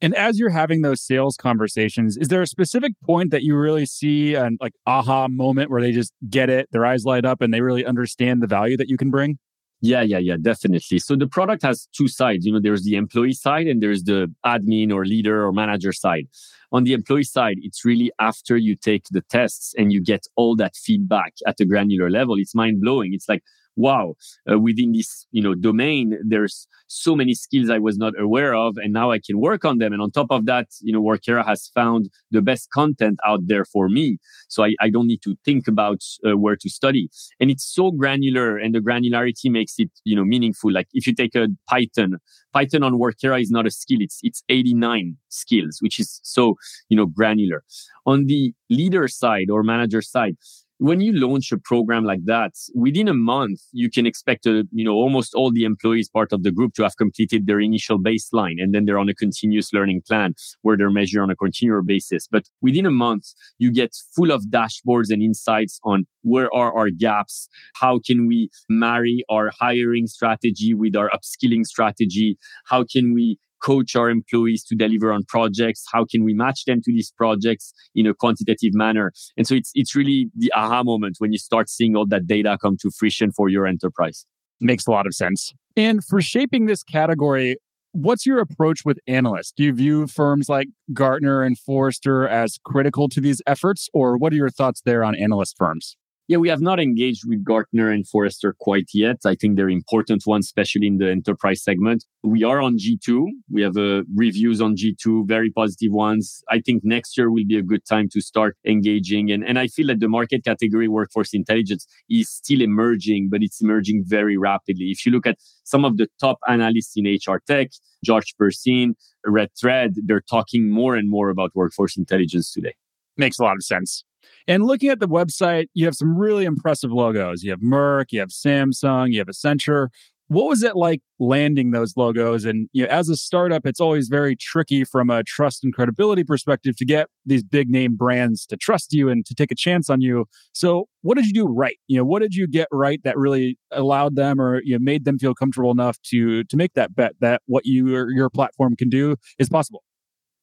And 0.03 0.15
as 0.15 0.39
you're 0.39 0.51
having 0.51 0.81
those 0.81 1.03
sales 1.03 1.37
conversations, 1.37 2.17
is 2.17 2.29
there 2.29 2.41
a 2.41 2.47
specific 2.47 2.95
point 3.05 3.31
that 3.33 3.43
you 3.43 3.55
really 3.57 3.85
see 3.85 4.35
an 4.35 4.57
like 4.61 4.73
aha 4.87 5.29
moment 5.29 5.71
where 5.71 5.83
they 5.83 5.93
just 5.93 6.15
get 6.29 6.49
it, 6.49 6.69
their 6.73 6.87
eyes 6.87 7.05
light 7.05 7.25
up, 7.25 7.43
and 7.43 7.53
they 7.53 7.61
really 7.61 7.85
understand 7.85 8.43
the 8.43 8.47
value 8.47 8.77
that 8.79 8.89
you 8.89 8.97
can 8.97 9.11
bring? 9.11 9.39
Yeah, 9.83 10.03
yeah, 10.03 10.19
yeah, 10.19 10.37
definitely. 10.41 10.99
So 10.99 11.17
the 11.17 11.27
product 11.27 11.63
has 11.63 11.89
two 11.97 12.09
sides. 12.09 12.45
You 12.45 12.53
know, 12.53 12.61
there's 12.61 12.85
the 12.85 12.97
employee 12.97 13.33
side 13.33 13.67
and 13.67 13.83
there's 13.83 14.05
the 14.05 14.33
admin 14.45 14.93
or 14.93 15.07
leader 15.07 15.47
or 15.47 15.53
manager 15.53 15.93
side. 15.93 16.29
On 16.73 16.85
the 16.85 16.93
employee 16.93 17.25
side, 17.25 17.57
it's 17.63 17.85
really 17.85 18.13
after 18.21 18.57
you 18.57 18.77
take 18.77 19.05
the 19.11 19.23
tests 19.23 19.75
and 19.79 19.93
you 19.93 20.03
get 20.03 20.27
all 20.37 20.55
that 20.57 20.77
feedback 20.77 21.35
at 21.47 21.61
a 21.61 21.65
granular 21.65 22.11
level. 22.11 22.37
It's 22.39 22.55
mind 22.55 22.83
blowing. 22.83 23.15
It's 23.15 23.29
like, 23.29 23.43
wow, 23.77 24.15
uh, 24.51 24.59
within 24.59 24.93
this, 24.93 25.27
you 25.31 25.43
know, 25.43 25.55
domain, 25.55 26.19
there's 26.27 26.67
so 26.87 27.15
many 27.15 27.35
skills 27.35 27.71
I 27.71 27.79
was 27.79 27.97
not 27.99 28.19
aware 28.19 28.55
of, 28.55 28.77
and 28.77 28.93
now 28.93 29.11
I 29.11 29.19
can 29.19 29.41
work 29.41 29.65
on 29.65 29.79
them. 29.79 29.93
And 29.93 30.03
on 30.03 30.11
top 30.11 30.27
of 30.31 30.47
that, 30.47 30.69
you 30.81 30.93
know, 30.93 31.03
Workera 31.03 31.45
has 31.47 31.71
found 31.75 32.11
the 32.31 32.43
best 32.43 32.71
content 32.71 33.19
out 33.27 33.41
there 33.47 33.65
for 33.65 33.89
me, 33.89 34.19
so 34.49 34.65
I, 34.65 34.75
I 34.81 34.91
don't 34.91 35.07
need 35.07 35.23
to 35.23 35.37
think 35.45 35.69
about 35.69 36.03
uh, 36.27 36.37
where 36.37 36.57
to 36.57 36.69
study. 36.69 37.09
And 37.39 37.51
it's 37.51 37.65
so 37.65 37.91
granular, 37.91 38.57
and 38.57 38.75
the 38.75 38.81
granularity 38.81 39.51
makes 39.51 39.75
it, 39.79 39.91
you 40.05 40.17
know, 40.17 40.25
meaningful. 40.25 40.73
Like 40.73 40.89
if 40.93 41.07
you 41.07 41.15
take 41.15 41.35
a 41.35 41.49
Python, 41.69 42.19
Python 42.53 42.83
on 42.83 42.95
Workera 42.95 43.41
is 43.41 43.51
not 43.51 43.67
a 43.67 43.71
skill; 43.71 43.99
it's 44.01 44.19
it's 44.23 44.43
89 44.49 45.17
skills, 45.29 45.79
which 45.81 45.99
is 45.99 46.21
so, 46.23 46.57
you 46.89 46.97
know, 46.97 47.07
granular. 47.07 47.63
On 48.07 48.27
the 48.27 48.53
leader 48.69 49.07
side 49.09 49.51
or 49.51 49.63
manager 49.63 50.03
side, 50.03 50.37
when 50.81 51.03
you 51.03 51.13
launch 51.13 51.53
a 51.53 51.59
program 51.59 52.05
like 52.05 52.25
that, 52.25 52.53
within 52.75 53.07
a 53.07 53.13
month, 53.13 53.61
you 53.71 53.91
can 53.91 54.07
expect 54.07 54.47
a, 54.47 54.65
you 54.73 54.83
know, 54.83 54.95
almost 54.95 55.35
all 55.35 55.53
the 55.53 55.65
employees 55.65 56.09
part 56.09 56.33
of 56.33 56.43
the 56.43 56.51
group 56.51 56.73
to 56.73 56.83
have 56.83 56.97
completed 56.97 57.47
their 57.47 57.61
initial 57.61 57.99
baseline. 57.99 58.55
And 58.59 58.75
then 58.75 58.87
they're 58.87 58.99
on 58.99 59.11
a 59.11 59.15
continuous 59.15 59.75
learning 59.75 60.01
plan 60.09 60.33
where 60.63 60.79
they're 60.79 60.91
measured 60.91 61.21
on 61.21 61.29
a 61.29 61.37
continual 61.37 61.83
basis. 61.85 62.27
But 62.27 62.45
within 62.63 62.87
a 62.87 62.91
month, 62.91 63.27
you 63.59 63.71
get 63.71 63.95
full 64.17 64.33
of 64.33 64.45
dashboards 64.45 65.11
and 65.11 65.23
insights 65.23 65.79
on 65.85 66.07
where 66.23 66.49
are 66.55 66.75
our 66.75 66.89
gaps? 66.89 67.51
How 67.75 68.01
can 68.05 68.27
we 68.27 68.49
marry 68.71 69.23
our 69.29 69.51
hiring 69.61 70.07
strategy 70.07 70.73
with 70.73 70.97
our 70.97 71.11
upskilling 71.11 71.67
strategy? 71.67 72.39
How 72.65 72.87
can 72.91 73.13
we 73.13 73.39
coach 73.63 73.97
our 73.97 74.11
employees 74.11 74.65
to 74.65 74.75
deliver 74.75 75.13
on 75.13 75.25
projects? 75.25 75.85
How 75.93 76.05
can 76.05 76.25
we 76.25 76.35
match 76.35 76.65
them 76.65 76.81
to 76.83 76.93
these 76.93 77.13
projects 77.17 77.73
in 77.95 78.07
a 78.07 78.15
quantitative 78.15 78.75
manner? 78.75 79.13
And 79.37 79.47
so 79.47 79.55
it's, 79.55 79.71
it's 79.75 79.95
really 79.95 80.31
the 80.37 80.53
aha 80.55 80.83
moment 80.83 81.17
when 81.19 81.33
you 81.33 81.39
start 81.39 81.69
seeing 81.69 81.97
all 81.97 82.07
that 82.07 82.27
data 82.27 82.59
come 82.61 82.77
to 82.83 82.91
fruition 82.91 83.33
for 83.33 83.49
your 83.49 83.67
enterprise. 83.67 84.27
Makes 84.61 84.87
a 84.87 84.91
lot 84.91 85.07
of 85.07 85.15
sense. 85.15 85.53
And 85.77 86.05
for 86.05 86.21
shaping 86.21 86.67
this 86.67 86.83
category, 86.83 87.57
what's 87.93 88.27
your 88.27 88.41
approach 88.41 88.85
with 88.85 88.99
analysts? 89.07 89.53
Do 89.57 89.65
you 89.65 89.73
view 89.73 90.07
firms 90.07 90.49
like 90.49 90.69
Gartner 90.93 91.43
and 91.43 91.59
Forrester 91.59 92.29
as 92.29 92.59
critical 92.65 93.09
to 93.09 93.21
these 93.21 93.41
efforts, 93.47 93.89
or 93.93 94.17
what 94.17 94.33
are 94.33 94.37
your 94.37 94.51
thoughts 94.51 94.83
there 94.85 95.03
on 95.03 95.15
analyst 95.15 95.57
firms? 95.57 95.97
Yeah, 96.31 96.37
we 96.37 96.49
have 96.49 96.61
not 96.61 96.79
engaged 96.79 97.25
with 97.27 97.43
Gartner 97.43 97.91
and 97.91 98.07
Forrester 98.07 98.55
quite 98.61 98.91
yet. 98.95 99.17
I 99.27 99.35
think 99.35 99.57
they're 99.57 99.69
important 99.69 100.23
ones, 100.27 100.47
especially 100.47 100.87
in 100.87 100.99
the 100.99 101.11
enterprise 101.11 101.61
segment. 101.61 102.05
We 102.23 102.45
are 102.45 102.63
on 102.63 102.79
G2. 102.79 103.27
We 103.51 103.63
have 103.63 103.77
uh, 103.77 104.05
reviews 104.15 104.61
on 104.61 104.77
G2, 104.77 105.27
very 105.27 105.51
positive 105.51 105.91
ones. 105.91 106.41
I 106.49 106.61
think 106.61 106.85
next 106.85 107.19
year 107.19 107.33
will 107.33 107.45
be 107.49 107.59
a 107.59 107.65
good 107.65 107.85
time 107.85 108.09
to 108.13 108.21
start 108.21 108.57
engaging. 108.65 109.33
And, 109.33 109.45
and 109.45 109.59
I 109.59 109.67
feel 109.67 109.89
that 109.89 109.99
the 109.99 110.07
market 110.07 110.45
category 110.45 110.87
workforce 110.87 111.35
intelligence 111.35 111.85
is 112.09 112.31
still 112.31 112.61
emerging, 112.61 113.31
but 113.33 113.43
it's 113.43 113.61
emerging 113.61 114.05
very 114.07 114.37
rapidly. 114.37 114.93
If 114.93 115.05
you 115.05 115.11
look 115.11 115.27
at 115.27 115.37
some 115.65 115.85
of 115.85 115.97
the 115.97 116.07
top 116.21 116.39
analysts 116.47 116.93
in 116.95 117.07
HR 117.07 117.43
tech, 117.45 117.71
Josh 118.05 118.33
Bersin, 118.41 118.93
Red 119.27 119.51
Thread, 119.61 119.95
they're 120.07 120.23
talking 120.31 120.71
more 120.71 120.95
and 120.95 121.11
more 121.11 121.29
about 121.29 121.51
workforce 121.57 121.97
intelligence 121.97 122.53
today. 122.53 122.77
Makes 123.17 123.41
a 123.41 123.43
lot 123.43 123.57
of 123.57 123.65
sense. 123.65 124.05
And 124.47 124.65
looking 124.65 124.91
at 124.91 125.01
the 125.01 125.09
website, 125.09 125.67
you 125.75 125.85
have 125.85 125.95
some 125.95 126.17
really 126.17 126.45
impressive 126.45 126.91
logos. 126.93 127.43
You 127.43 127.51
have 127.51 127.61
Merck, 127.61 128.07
you 128.11 128.21
have 128.21 128.31
Samsung, 128.31 129.13
you 129.13 129.19
have 129.19 129.29
Accenture. 129.29 129.89
What 130.29 130.47
was 130.47 130.63
it 130.63 130.77
like 130.77 131.01
landing 131.19 131.73
those 131.73 131.97
logos? 131.97 132.45
And 132.45 132.69
you 132.73 132.85
know, 132.85 132.89
as 132.89 133.09
a 133.09 133.17
startup, 133.17 133.67
it's 133.67 133.81
always 133.81 134.07
very 134.07 134.37
tricky 134.37 134.85
from 134.85 135.11
a 135.11 135.25
trust 135.25 135.65
and 135.65 135.75
credibility 135.75 136.23
perspective 136.23 136.77
to 136.77 136.85
get 136.85 137.09
these 137.27 137.43
big 137.43 137.69
name 137.69 137.97
brands 137.97 138.47
to 138.47 138.57
trust 138.57 138.93
you 138.93 139.09
and 139.09 139.27
to 139.27 139.35
take 139.35 139.51
a 139.51 139.57
chance 139.57 139.91
on 139.91 140.01
you. 140.01 140.27
So, 140.53 140.87
what 141.03 141.17
did 141.17 141.27
you 141.27 141.33
do 141.33 141.47
right? 141.49 141.79
You 141.89 141.99
know, 141.99 142.05
what 142.05 142.23
did 142.23 142.35
you 142.37 142.47
get 142.47 142.69
right 142.71 143.01
that 143.03 143.19
really 143.19 143.59
allowed 143.73 144.15
them 144.15 144.41
or 144.41 144.63
you 144.63 144.75
know, 144.75 144.79
made 144.81 145.05
them 145.05 145.19
feel 145.19 145.35
comfortable 145.35 145.73
enough 145.73 146.01
to 146.11 146.45
to 146.45 146.57
make 146.57 146.75
that 146.75 146.95
bet 146.95 147.15
that 147.21 147.43
what 147.47 147.67
you 147.67 147.89
your 148.11 148.31
platform 148.31 148.77
can 148.77 148.89
do 148.89 149.17
is 149.41 149.49
possible? 149.49 149.83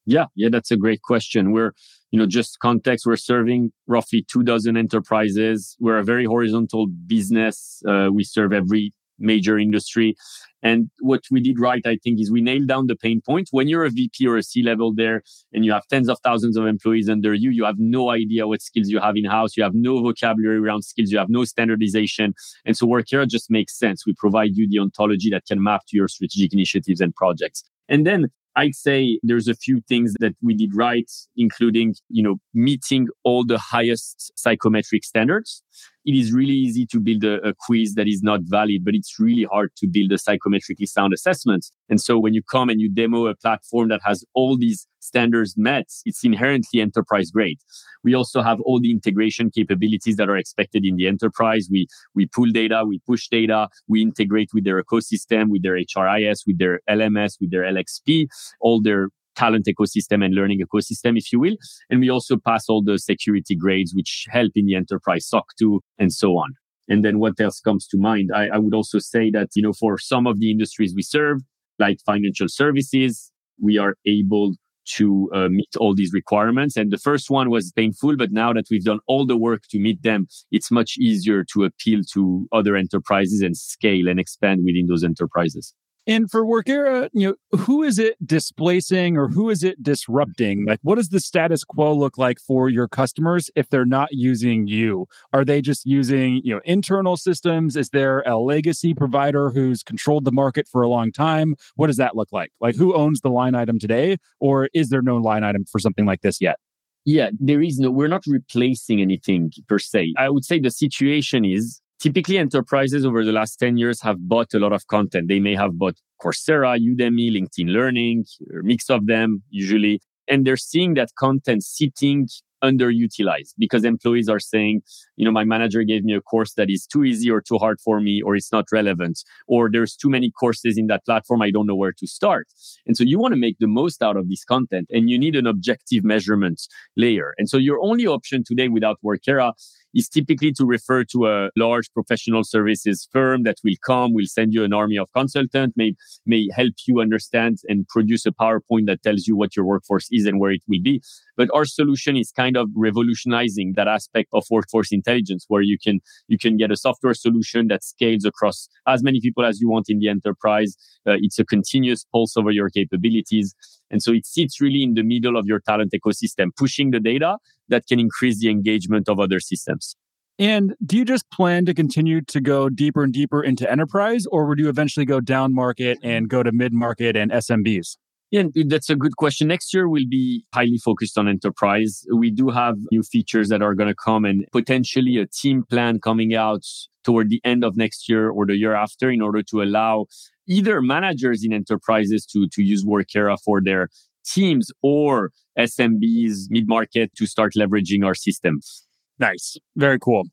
Yeah, 0.08 0.24
yeah, 0.34 0.48
that's 0.50 0.70
a 0.70 0.76
great 0.78 1.02
question. 1.02 1.52
We're, 1.52 1.72
you 2.10 2.18
know, 2.18 2.26
just 2.26 2.58
context, 2.60 3.06
we're 3.06 3.16
serving 3.16 3.72
roughly 3.86 4.24
two 4.30 4.42
dozen 4.42 4.76
enterprises. 4.76 5.76
We're 5.78 5.98
a 5.98 6.04
very 6.04 6.24
horizontal 6.24 6.86
business. 6.86 7.82
Uh, 7.86 8.08
we 8.12 8.24
serve 8.24 8.52
every 8.52 8.92
major 9.18 9.58
industry. 9.58 10.14
And 10.62 10.90
what 11.00 11.22
we 11.30 11.40
did 11.40 11.60
right, 11.60 11.84
I 11.86 11.98
think, 12.02 12.20
is 12.20 12.30
we 12.30 12.40
nailed 12.40 12.66
down 12.66 12.86
the 12.86 12.96
pain 12.96 13.20
point. 13.24 13.48
When 13.50 13.68
you're 13.68 13.84
a 13.84 13.90
VP 13.90 14.26
or 14.26 14.36
a 14.36 14.42
C 14.42 14.62
level 14.62 14.92
there 14.94 15.22
and 15.52 15.64
you 15.64 15.72
have 15.72 15.86
tens 15.88 16.08
of 16.08 16.18
thousands 16.24 16.56
of 16.56 16.66
employees 16.66 17.08
under 17.08 17.34
you, 17.34 17.50
you 17.50 17.64
have 17.64 17.78
no 17.78 18.10
idea 18.10 18.46
what 18.46 18.62
skills 18.62 18.88
you 18.88 19.00
have 19.00 19.16
in 19.16 19.24
house. 19.24 19.56
You 19.56 19.62
have 19.62 19.74
no 19.74 20.00
vocabulary 20.02 20.58
around 20.58 20.82
skills. 20.82 21.10
You 21.10 21.18
have 21.18 21.28
no 21.28 21.44
standardization. 21.44 22.34
And 22.64 22.76
so 22.76 22.86
Workera 22.86 23.28
just 23.28 23.50
makes 23.50 23.78
sense. 23.78 24.06
We 24.06 24.14
provide 24.14 24.56
you 24.56 24.68
the 24.68 24.78
ontology 24.78 25.30
that 25.30 25.46
can 25.46 25.62
map 25.62 25.82
to 25.88 25.96
your 25.96 26.08
strategic 26.08 26.52
initiatives 26.52 27.00
and 27.00 27.14
projects. 27.14 27.62
And 27.88 28.06
then 28.06 28.28
I'd 28.58 28.74
say 28.74 29.20
there's 29.22 29.46
a 29.46 29.54
few 29.54 29.80
things 29.88 30.14
that 30.18 30.34
we 30.42 30.52
did 30.52 30.74
right, 30.74 31.08
including, 31.36 31.94
you 32.08 32.24
know, 32.24 32.36
meeting 32.52 33.06
all 33.22 33.44
the 33.44 33.56
highest 33.56 34.32
psychometric 34.36 35.04
standards 35.04 35.62
it 36.04 36.14
is 36.14 36.32
really 36.32 36.52
easy 36.52 36.86
to 36.86 37.00
build 37.00 37.24
a, 37.24 37.46
a, 37.46 37.54
quiz 37.54 37.94
that 37.94 38.08
is 38.08 38.22
not 38.22 38.40
valid, 38.44 38.84
but 38.84 38.94
it's 38.94 39.18
really 39.18 39.44
hard 39.44 39.70
to 39.76 39.86
build 39.86 40.10
a 40.12 40.16
psychometrically 40.16 40.88
sound 40.88 41.12
assessment. 41.12 41.66
And 41.88 42.00
so 42.00 42.18
when 42.18 42.34
you 42.34 42.42
come 42.42 42.68
and 42.68 42.80
you 42.80 42.88
demo 42.88 43.26
a 43.26 43.34
platform 43.34 43.88
that 43.88 44.00
has 44.04 44.24
all 44.34 44.56
these 44.56 44.86
standards 45.00 45.54
met, 45.56 45.86
it's 46.04 46.24
inherently 46.24 46.80
enterprise 46.80 47.30
grade. 47.30 47.58
We 48.04 48.14
also 48.14 48.42
have 48.42 48.60
all 48.62 48.80
the 48.80 48.90
integration 48.90 49.50
capabilities 49.50 50.16
that 50.16 50.28
are 50.28 50.36
expected 50.36 50.84
in 50.84 50.96
the 50.96 51.08
enterprise. 51.08 51.68
We, 51.70 51.88
we 52.14 52.26
pull 52.26 52.50
data, 52.52 52.84
we 52.86 53.00
push 53.06 53.28
data, 53.28 53.68
we 53.86 54.02
integrate 54.02 54.50
with 54.54 54.64
their 54.64 54.82
ecosystem, 54.82 55.50
with 55.50 55.62
their 55.62 55.76
HRIS, 55.76 56.40
with 56.46 56.58
their 56.58 56.80
LMS, 56.88 57.34
with 57.40 57.50
their 57.50 57.64
LXP, 57.64 58.28
all 58.60 58.80
their 58.80 59.08
talent 59.38 59.66
ecosystem 59.66 60.24
and 60.24 60.34
learning 60.34 60.60
ecosystem, 60.60 61.16
if 61.16 61.32
you 61.32 61.38
will. 61.38 61.56
And 61.88 62.00
we 62.00 62.10
also 62.10 62.36
pass 62.36 62.68
all 62.68 62.82
the 62.82 62.98
security 62.98 63.54
grades, 63.54 63.92
which 63.94 64.26
help 64.30 64.52
in 64.56 64.66
the 64.66 64.74
enterprise 64.74 65.26
SOC 65.26 65.46
2 65.58 65.80
and 65.98 66.12
so 66.12 66.32
on. 66.32 66.54
And 66.88 67.04
then 67.04 67.18
what 67.18 67.38
else 67.40 67.60
comes 67.60 67.86
to 67.88 67.98
mind? 67.98 68.30
I, 68.34 68.48
I 68.48 68.58
would 68.58 68.74
also 68.74 68.98
say 68.98 69.30
that, 69.30 69.48
you 69.54 69.62
know, 69.62 69.72
for 69.72 69.98
some 69.98 70.26
of 70.26 70.40
the 70.40 70.50
industries 70.50 70.94
we 70.94 71.02
serve, 71.02 71.38
like 71.78 71.98
financial 72.04 72.48
services, 72.48 73.30
we 73.62 73.78
are 73.78 73.94
able 74.06 74.54
to 74.96 75.30
uh, 75.34 75.48
meet 75.48 75.68
all 75.78 75.94
these 75.94 76.12
requirements. 76.14 76.76
And 76.76 76.90
the 76.90 76.98
first 76.98 77.30
one 77.30 77.50
was 77.50 77.72
painful, 77.72 78.16
but 78.16 78.32
now 78.32 78.52
that 78.54 78.66
we've 78.70 78.84
done 78.84 79.00
all 79.06 79.26
the 79.26 79.36
work 79.36 79.62
to 79.70 79.78
meet 79.78 80.02
them, 80.02 80.26
it's 80.50 80.70
much 80.70 80.96
easier 80.98 81.44
to 81.52 81.64
appeal 81.64 82.00
to 82.14 82.48
other 82.52 82.74
enterprises 82.74 83.42
and 83.42 83.56
scale 83.56 84.08
and 84.08 84.18
expand 84.18 84.62
within 84.64 84.86
those 84.86 85.04
enterprises. 85.04 85.74
And 86.08 86.30
for 86.30 86.42
Workera, 86.42 87.10
you 87.12 87.28
know, 87.28 87.58
who 87.58 87.82
is 87.82 87.98
it 87.98 88.16
displacing 88.26 89.18
or 89.18 89.28
who 89.28 89.50
is 89.50 89.62
it 89.62 89.82
disrupting? 89.82 90.64
Like, 90.64 90.80
what 90.80 90.94
does 90.94 91.10
the 91.10 91.20
status 91.20 91.64
quo 91.64 91.92
look 91.92 92.16
like 92.16 92.40
for 92.40 92.70
your 92.70 92.88
customers 92.88 93.50
if 93.54 93.68
they're 93.68 93.84
not 93.84 94.08
using 94.12 94.66
you? 94.66 95.06
Are 95.34 95.44
they 95.44 95.60
just 95.60 95.84
using, 95.84 96.40
you 96.42 96.54
know, 96.54 96.62
internal 96.64 97.18
systems? 97.18 97.76
Is 97.76 97.90
there 97.90 98.20
a 98.22 98.38
legacy 98.38 98.94
provider 98.94 99.50
who's 99.50 99.82
controlled 99.82 100.24
the 100.24 100.32
market 100.32 100.66
for 100.66 100.80
a 100.80 100.88
long 100.88 101.12
time? 101.12 101.56
What 101.76 101.88
does 101.88 101.98
that 101.98 102.16
look 102.16 102.32
like? 102.32 102.52
Like, 102.58 102.74
who 102.74 102.94
owns 102.94 103.20
the 103.20 103.28
line 103.28 103.54
item 103.54 103.78
today? 103.78 104.16
Or 104.40 104.70
is 104.72 104.88
there 104.88 105.02
no 105.02 105.18
line 105.18 105.44
item 105.44 105.66
for 105.66 105.78
something 105.78 106.06
like 106.06 106.22
this 106.22 106.40
yet? 106.40 106.56
Yeah, 107.04 107.30
there 107.38 107.60
is 107.60 107.78
no, 107.78 107.90
we're 107.90 108.08
not 108.08 108.24
replacing 108.26 109.02
anything 109.02 109.52
per 109.68 109.78
se. 109.78 110.14
I 110.16 110.30
would 110.30 110.46
say 110.46 110.58
the 110.58 110.70
situation 110.70 111.44
is 111.44 111.82
typically 112.00 112.38
enterprises 112.38 113.04
over 113.04 113.24
the 113.24 113.32
last 113.32 113.56
10 113.56 113.76
years 113.76 114.00
have 114.02 114.28
bought 114.28 114.54
a 114.54 114.58
lot 114.58 114.72
of 114.72 114.86
content. 114.86 115.28
They 115.28 115.40
may 115.40 115.54
have 115.54 115.78
bought 115.78 115.96
Coursera, 116.22 116.78
Udemy, 116.78 117.32
LinkedIn 117.32 117.72
Learning, 117.72 118.24
a 118.50 118.62
mix 118.62 118.90
of 118.90 119.06
them 119.06 119.42
usually. 119.50 120.00
And 120.28 120.46
they're 120.46 120.56
seeing 120.56 120.94
that 120.94 121.10
content 121.18 121.64
sitting 121.64 122.28
underutilized 122.62 123.54
because 123.58 123.84
employees 123.84 124.28
are 124.28 124.40
saying, 124.40 124.82
you 125.16 125.24
know, 125.24 125.30
my 125.30 125.44
manager 125.44 125.82
gave 125.82 126.04
me 126.04 126.14
a 126.14 126.20
course 126.20 126.54
that 126.54 126.70
is 126.70 126.86
too 126.86 127.04
easy 127.04 127.30
or 127.30 127.40
too 127.40 127.58
hard 127.58 127.80
for 127.80 128.00
me, 128.00 128.20
or 128.22 128.36
it's 128.36 128.52
not 128.52 128.66
relevant, 128.72 129.22
or 129.46 129.70
there's 129.70 129.96
too 129.96 130.08
many 130.08 130.30
courses 130.30 130.76
in 130.76 130.86
that 130.88 131.04
platform. 131.04 131.42
I 131.42 131.50
don't 131.50 131.66
know 131.66 131.76
where 131.76 131.92
to 131.92 132.06
start. 132.06 132.48
And 132.86 132.96
so 132.96 133.04
you 133.04 133.18
want 133.18 133.32
to 133.32 133.40
make 133.40 133.56
the 133.58 133.68
most 133.68 134.02
out 134.02 134.16
of 134.16 134.28
this 134.28 134.44
content 134.44 134.88
and 134.90 135.08
you 135.08 135.18
need 135.18 135.36
an 135.36 135.46
objective 135.46 136.04
measurement 136.04 136.66
layer. 136.96 137.34
And 137.38 137.48
so 137.48 137.56
your 137.56 137.80
only 137.80 138.06
option 138.06 138.44
today 138.44 138.68
without 138.68 138.98
Workera 139.04 139.52
is 139.94 140.08
typically 140.08 140.52
to 140.52 140.64
refer 140.64 141.04
to 141.04 141.26
a 141.26 141.50
large 141.56 141.92
professional 141.92 142.44
services 142.44 143.08
firm 143.12 143.42
that 143.44 143.56
will 143.64 143.74
come, 143.84 144.14
will 144.14 144.26
send 144.26 144.52
you 144.52 144.64
an 144.64 144.72
army 144.72 144.98
of 144.98 145.08
consultants, 145.14 145.76
may, 145.76 145.94
may 146.26 146.48
help 146.52 146.74
you 146.86 147.00
understand 147.00 147.58
and 147.68 147.86
produce 147.88 148.26
a 148.26 148.30
PowerPoint 148.32 148.86
that 148.86 149.02
tells 149.02 149.26
you 149.26 149.36
what 149.36 149.56
your 149.56 149.64
workforce 149.64 150.08
is 150.10 150.26
and 150.26 150.40
where 150.40 150.52
it 150.52 150.62
will 150.68 150.82
be. 150.82 151.02
But 151.36 151.48
our 151.54 151.64
solution 151.64 152.16
is 152.16 152.32
kind 152.32 152.56
of 152.56 152.68
revolutionizing 152.74 153.74
that 153.76 153.88
aspect 153.88 154.28
of 154.32 154.44
workforce 154.50 154.92
intelligence 154.92 155.44
where 155.48 155.62
you 155.62 155.78
can, 155.82 156.00
you 156.26 156.38
can 156.38 156.56
get 156.56 156.70
a 156.70 156.76
software 156.76 157.14
solution 157.14 157.68
that 157.68 157.84
scales 157.84 158.24
across 158.24 158.68
as 158.86 159.02
many 159.02 159.20
people 159.20 159.44
as 159.44 159.60
you 159.60 159.68
want 159.68 159.86
in 159.88 159.98
the 159.98 160.08
enterprise. 160.08 160.76
Uh, 161.06 161.16
it's 161.20 161.38
a 161.38 161.44
continuous 161.44 162.04
pulse 162.12 162.36
over 162.36 162.50
your 162.50 162.70
capabilities. 162.70 163.54
And 163.90 164.02
so 164.02 164.12
it 164.12 164.26
sits 164.26 164.60
really 164.60 164.82
in 164.82 164.94
the 164.94 165.02
middle 165.02 165.36
of 165.36 165.46
your 165.46 165.60
talent 165.60 165.92
ecosystem, 165.92 166.50
pushing 166.56 166.90
the 166.90 167.00
data 167.00 167.38
that 167.68 167.86
can 167.86 168.00
increase 168.00 168.40
the 168.40 168.50
engagement 168.50 169.08
of 169.08 169.18
other 169.18 169.40
systems. 169.40 169.96
And 170.38 170.74
do 170.86 170.96
you 170.96 171.04
just 171.04 171.28
plan 171.30 171.64
to 171.66 171.74
continue 171.74 172.20
to 172.22 172.40
go 172.40 172.68
deeper 172.68 173.02
and 173.02 173.12
deeper 173.12 173.42
into 173.42 173.68
enterprise, 173.68 174.24
or 174.30 174.46
would 174.46 174.58
you 174.58 174.68
eventually 174.68 175.04
go 175.04 175.20
down 175.20 175.52
market 175.52 175.98
and 176.02 176.28
go 176.28 176.44
to 176.44 176.52
mid 176.52 176.72
market 176.72 177.16
and 177.16 177.32
SMBs? 177.32 177.96
Yeah, 178.30 178.44
that's 178.66 178.90
a 178.90 178.94
good 178.94 179.16
question. 179.16 179.48
Next 179.48 179.72
year 179.72 179.88
we'll 179.88 180.06
be 180.06 180.44
highly 180.54 180.76
focused 180.76 181.16
on 181.16 181.28
enterprise. 181.28 182.04
We 182.14 182.30
do 182.30 182.50
have 182.50 182.76
new 182.92 183.02
features 183.02 183.48
that 183.48 183.62
are 183.62 183.74
going 183.74 183.88
to 183.88 183.94
come 183.94 184.26
and 184.26 184.44
potentially 184.52 185.16
a 185.16 185.26
team 185.26 185.64
plan 185.68 185.98
coming 185.98 186.34
out 186.34 186.62
toward 187.04 187.30
the 187.30 187.40
end 187.42 187.64
of 187.64 187.76
next 187.76 188.06
year 188.06 188.28
or 188.28 188.44
the 188.44 188.56
year 188.56 188.74
after 188.74 189.10
in 189.10 189.22
order 189.22 189.42
to 189.44 189.62
allow 189.62 190.06
either 190.46 190.82
managers 190.82 191.42
in 191.42 191.54
enterprises 191.54 192.26
to, 192.26 192.46
to 192.48 192.62
use 192.62 192.84
Workera 192.84 193.38
for 193.42 193.62
their 193.62 193.88
teams 194.28 194.70
or 194.82 195.30
SMBs, 195.58 196.46
mid 196.50 196.68
market 196.68 197.14
to 197.16 197.26
start 197.26 197.54
leveraging 197.56 198.04
our 198.04 198.14
systems. 198.14 198.86
Nice. 199.18 199.56
Very 199.76 199.98
cool. 199.98 200.24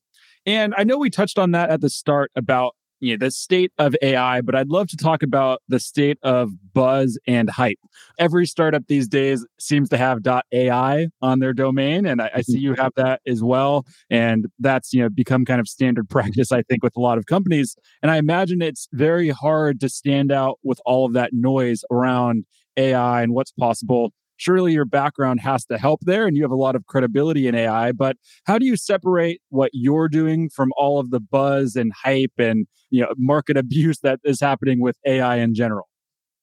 And 0.45 0.73
I 0.77 0.83
know 0.83 0.97
we 0.97 1.09
touched 1.09 1.39
on 1.39 1.51
that 1.51 1.69
at 1.69 1.81
the 1.81 1.89
start 1.89 2.31
about 2.35 2.75
you 2.99 3.11
know, 3.11 3.25
the 3.25 3.31
state 3.31 3.71
of 3.77 3.95
AI, 4.01 4.41
but 4.41 4.55
I'd 4.55 4.69
love 4.69 4.87
to 4.87 4.97
talk 4.97 5.21
about 5.21 5.61
the 5.67 5.79
state 5.79 6.17
of 6.23 6.51
buzz 6.73 7.19
and 7.27 7.49
hype. 7.49 7.77
Every 8.17 8.45
startup 8.45 8.87
these 8.87 9.07
days 9.07 9.45
seems 9.59 9.89
to 9.89 9.97
have 9.97 10.19
.ai 10.53 11.07
on 11.21 11.39
their 11.39 11.53
domain, 11.53 12.05
and 12.05 12.21
I, 12.21 12.31
I, 12.35 12.41
see 12.41 12.53
mm-hmm. 12.53 12.63
you 12.63 12.73
have 12.75 12.93
that 12.95 13.21
as 13.27 13.43
well. 13.43 13.85
And 14.09 14.47
that's 14.59 14.93
you 14.93 15.01
know 15.01 15.09
become 15.09 15.45
kind 15.45 15.59
of 15.59 15.67
standard 15.67 16.09
practice, 16.09 16.51
I 16.51 16.61
think, 16.63 16.83
with 16.83 16.95
a 16.95 17.01
lot 17.01 17.17
of 17.17 17.25
companies. 17.25 17.75
And 18.01 18.11
I 18.11 18.17
imagine 18.17 18.61
it's 18.61 18.87
very 18.93 19.29
hard 19.29 19.79
to 19.81 19.89
stand 19.89 20.31
out 20.31 20.59
with 20.63 20.79
all 20.85 21.05
of 21.05 21.13
that 21.13 21.31
noise 21.33 21.83
around 21.91 22.45
AI 22.77 23.23
and 23.23 23.33
what's 23.33 23.51
possible 23.51 24.11
surely 24.37 24.73
your 24.73 24.85
background 24.85 25.39
has 25.39 25.65
to 25.65 25.77
help 25.77 26.01
there 26.03 26.27
and 26.27 26.35
you 26.35 26.43
have 26.43 26.51
a 26.51 26.55
lot 26.55 26.75
of 26.75 26.85
credibility 26.87 27.47
in 27.47 27.55
AI. 27.55 27.91
But 27.91 28.17
how 28.45 28.57
do 28.57 28.65
you 28.65 28.75
separate 28.75 29.41
what 29.49 29.71
you're 29.73 30.09
doing 30.09 30.49
from 30.49 30.71
all 30.77 30.99
of 30.99 31.11
the 31.11 31.19
buzz 31.19 31.75
and 31.75 31.93
hype 31.93 32.33
and 32.37 32.67
you 32.89 33.01
know 33.01 33.13
market 33.17 33.57
abuse 33.57 33.99
that 33.99 34.19
is 34.23 34.39
happening 34.39 34.81
with 34.81 34.97
AI 35.05 35.37
in 35.37 35.53
general? 35.53 35.87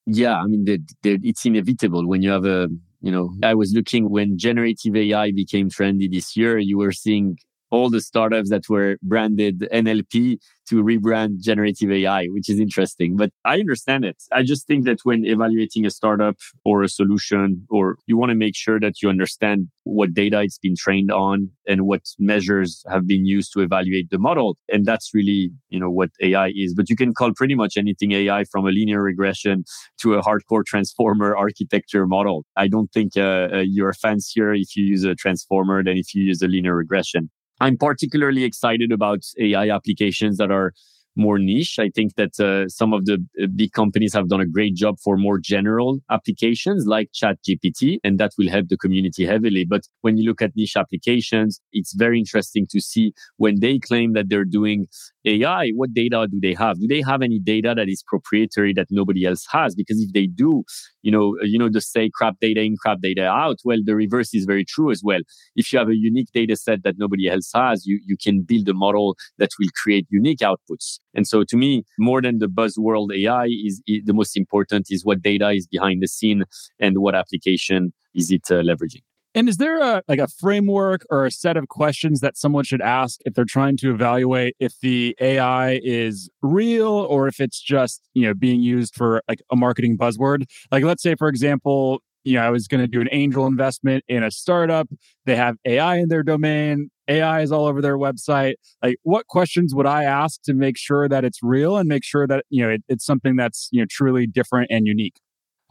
Yeah, 0.06 0.36
I 0.36 0.46
mean, 0.46 0.64
it's 1.04 1.44
inevitable 1.44 2.08
when 2.08 2.22
you 2.22 2.30
have 2.30 2.44
a 2.44 2.68
you 3.02 3.10
know, 3.10 3.34
I 3.42 3.54
was 3.54 3.72
looking 3.74 4.10
when 4.10 4.38
generative 4.38 4.94
AI 4.94 5.32
became 5.32 5.68
trendy 5.68 6.10
this 6.10 6.36
year, 6.36 6.56
you 6.58 6.78
were 6.78 6.92
seeing 6.92 7.36
all 7.72 7.88
the 7.90 8.00
startups 8.00 8.50
that 8.50 8.68
were 8.68 8.98
branded 9.02 9.66
NLP 9.72 10.38
to 10.68 10.84
rebrand 10.84 11.40
generative 11.40 11.90
AI, 11.90 12.26
which 12.26 12.48
is 12.48 12.60
interesting. 12.60 13.16
But 13.16 13.30
I 13.44 13.58
understand 13.58 14.04
it. 14.04 14.22
I 14.30 14.42
just 14.42 14.66
think 14.66 14.84
that 14.84 15.00
when 15.04 15.24
evaluating 15.24 15.86
a 15.86 15.90
startup 15.90 16.36
or 16.64 16.82
a 16.82 16.88
solution, 16.88 17.66
or 17.70 17.96
you 18.06 18.16
want 18.16 18.30
to 18.30 18.36
make 18.36 18.54
sure 18.54 18.78
that 18.78 19.02
you 19.02 19.08
understand 19.08 19.68
what 19.84 20.14
data 20.14 20.42
it's 20.42 20.58
been 20.58 20.76
trained 20.76 21.10
on 21.10 21.50
and 21.66 21.82
what 21.82 22.02
measures 22.18 22.84
have 22.90 23.06
been 23.06 23.24
used 23.24 23.52
to 23.54 23.60
evaluate 23.60 24.10
the 24.10 24.18
model. 24.18 24.56
And 24.70 24.84
that's 24.84 25.10
really, 25.14 25.50
you 25.70 25.80
know, 25.80 25.90
what 25.90 26.10
AI 26.20 26.52
is. 26.54 26.74
But 26.74 26.90
you 26.90 26.96
can 26.96 27.14
call 27.14 27.32
pretty 27.32 27.54
much 27.54 27.76
anything 27.76 28.12
AI 28.12 28.44
from 28.44 28.66
a 28.66 28.70
linear 28.70 29.02
regression 29.02 29.64
to 30.02 30.14
a 30.14 30.22
hardcore 30.22 30.64
transformer 30.64 31.34
architecture 31.34 32.06
model. 32.06 32.44
I 32.56 32.68
don't 32.68 32.92
think 32.92 33.16
uh, 33.16 33.48
uh, 33.52 33.64
you're 33.64 33.94
fancier 33.94 34.52
if 34.52 34.76
you 34.76 34.84
use 34.84 35.04
a 35.04 35.14
transformer 35.14 35.82
than 35.82 35.96
if 35.96 36.14
you 36.14 36.22
use 36.22 36.42
a 36.42 36.48
linear 36.48 36.76
regression. 36.76 37.30
I'm 37.62 37.76
particularly 37.76 38.42
excited 38.42 38.90
about 38.90 39.20
AI 39.38 39.70
applications 39.70 40.36
that 40.38 40.50
are 40.50 40.72
more 41.14 41.38
niche. 41.38 41.78
I 41.78 41.90
think 41.94 42.16
that 42.16 42.40
uh, 42.40 42.68
some 42.68 42.92
of 42.92 43.04
the 43.04 43.24
uh, 43.40 43.46
big 43.54 43.70
companies 43.70 44.14
have 44.14 44.28
done 44.28 44.40
a 44.40 44.46
great 44.46 44.74
job 44.74 44.96
for 44.98 45.16
more 45.16 45.38
general 45.38 46.00
applications 46.10 46.86
like 46.86 47.10
ChatGPT, 47.12 47.98
and 48.02 48.18
that 48.18 48.32
will 48.36 48.50
help 48.50 48.68
the 48.68 48.76
community 48.76 49.24
heavily. 49.24 49.64
But 49.64 49.82
when 50.00 50.16
you 50.16 50.28
look 50.28 50.42
at 50.42 50.56
niche 50.56 50.76
applications, 50.76 51.60
it's 51.72 51.94
very 51.94 52.18
interesting 52.18 52.66
to 52.70 52.80
see 52.80 53.12
when 53.36 53.60
they 53.60 53.78
claim 53.78 54.12
that 54.14 54.28
they're 54.28 54.44
doing 54.44 54.88
AI, 55.24 55.70
what 55.70 55.94
data 55.94 56.26
do 56.30 56.38
they 56.40 56.54
have? 56.54 56.80
Do 56.80 56.86
they 56.86 57.02
have 57.02 57.22
any 57.22 57.38
data 57.38 57.74
that 57.76 57.88
is 57.88 58.02
proprietary 58.06 58.72
that 58.74 58.88
nobody 58.90 59.24
else 59.24 59.46
has? 59.50 59.74
Because 59.74 60.00
if 60.00 60.12
they 60.12 60.26
do, 60.26 60.64
you 61.02 61.12
know, 61.12 61.36
you 61.42 61.58
know, 61.58 61.68
the 61.68 61.80
say 61.80 62.10
crap 62.12 62.38
data 62.40 62.60
in, 62.60 62.76
crap 62.76 63.00
data 63.00 63.26
out. 63.26 63.58
Well, 63.64 63.78
the 63.84 63.94
reverse 63.94 64.34
is 64.34 64.44
very 64.44 64.64
true 64.64 64.90
as 64.90 65.02
well. 65.04 65.20
If 65.56 65.72
you 65.72 65.78
have 65.78 65.88
a 65.88 65.96
unique 65.96 66.28
data 66.32 66.56
set 66.56 66.82
that 66.84 66.96
nobody 66.98 67.28
else 67.28 67.50
has, 67.54 67.86
you, 67.86 68.00
you 68.04 68.16
can 68.16 68.42
build 68.42 68.68
a 68.68 68.74
model 68.74 69.16
that 69.38 69.50
will 69.58 69.68
create 69.80 70.06
unique 70.10 70.40
outputs. 70.40 70.98
And 71.14 71.26
so 71.26 71.44
to 71.44 71.56
me, 71.56 71.84
more 71.98 72.20
than 72.20 72.38
the 72.38 72.46
buzzword 72.46 73.16
AI 73.16 73.46
is, 73.46 73.82
is 73.86 74.02
the 74.04 74.14
most 74.14 74.36
important 74.36 74.86
is 74.90 75.04
what 75.04 75.22
data 75.22 75.50
is 75.50 75.66
behind 75.66 76.02
the 76.02 76.08
scene 76.08 76.44
and 76.80 76.98
what 76.98 77.14
application 77.14 77.92
is 78.14 78.30
it 78.30 78.50
uh, 78.50 78.62
leveraging. 78.62 79.02
And 79.34 79.48
is 79.48 79.56
there 79.56 79.80
a 79.80 80.02
like 80.08 80.18
a 80.18 80.28
framework 80.28 81.06
or 81.10 81.24
a 81.24 81.30
set 81.30 81.56
of 81.56 81.68
questions 81.68 82.20
that 82.20 82.36
someone 82.36 82.64
should 82.64 82.82
ask 82.82 83.20
if 83.24 83.34
they're 83.34 83.44
trying 83.46 83.76
to 83.78 83.90
evaluate 83.90 84.56
if 84.60 84.78
the 84.80 85.16
AI 85.20 85.80
is 85.82 86.28
real 86.42 86.88
or 86.92 87.28
if 87.28 87.40
it's 87.40 87.60
just, 87.60 88.02
you 88.14 88.26
know, 88.26 88.34
being 88.34 88.60
used 88.60 88.94
for 88.94 89.22
like 89.28 89.40
a 89.50 89.56
marketing 89.56 89.96
buzzword? 89.96 90.44
Like 90.70 90.84
let's 90.84 91.02
say 91.02 91.14
for 91.14 91.28
example, 91.28 92.00
you 92.24 92.34
know, 92.34 92.42
I 92.44 92.50
was 92.50 92.68
going 92.68 92.82
to 92.82 92.86
do 92.86 93.00
an 93.00 93.08
angel 93.10 93.46
investment 93.46 94.04
in 94.06 94.22
a 94.22 94.30
startup. 94.30 94.88
They 95.24 95.34
have 95.36 95.56
AI 95.64 95.96
in 95.96 96.08
their 96.08 96.22
domain. 96.22 96.90
AI 97.08 97.40
is 97.42 97.50
all 97.50 97.66
over 97.66 97.80
their 97.82 97.98
website. 97.98 98.54
Like, 98.82 98.96
what 99.02 99.26
questions 99.26 99.74
would 99.74 99.86
I 99.86 100.04
ask 100.04 100.40
to 100.42 100.54
make 100.54 100.78
sure 100.78 101.08
that 101.08 101.24
it's 101.24 101.42
real 101.42 101.76
and 101.78 101.88
make 101.88 102.04
sure 102.04 102.26
that 102.28 102.44
you 102.48 102.62
know 102.62 102.70
it, 102.70 102.82
it's 102.88 103.04
something 103.04 103.36
that's 103.36 103.68
you 103.72 103.80
know 103.80 103.86
truly 103.90 104.26
different 104.26 104.70
and 104.70 104.86
unique? 104.86 105.14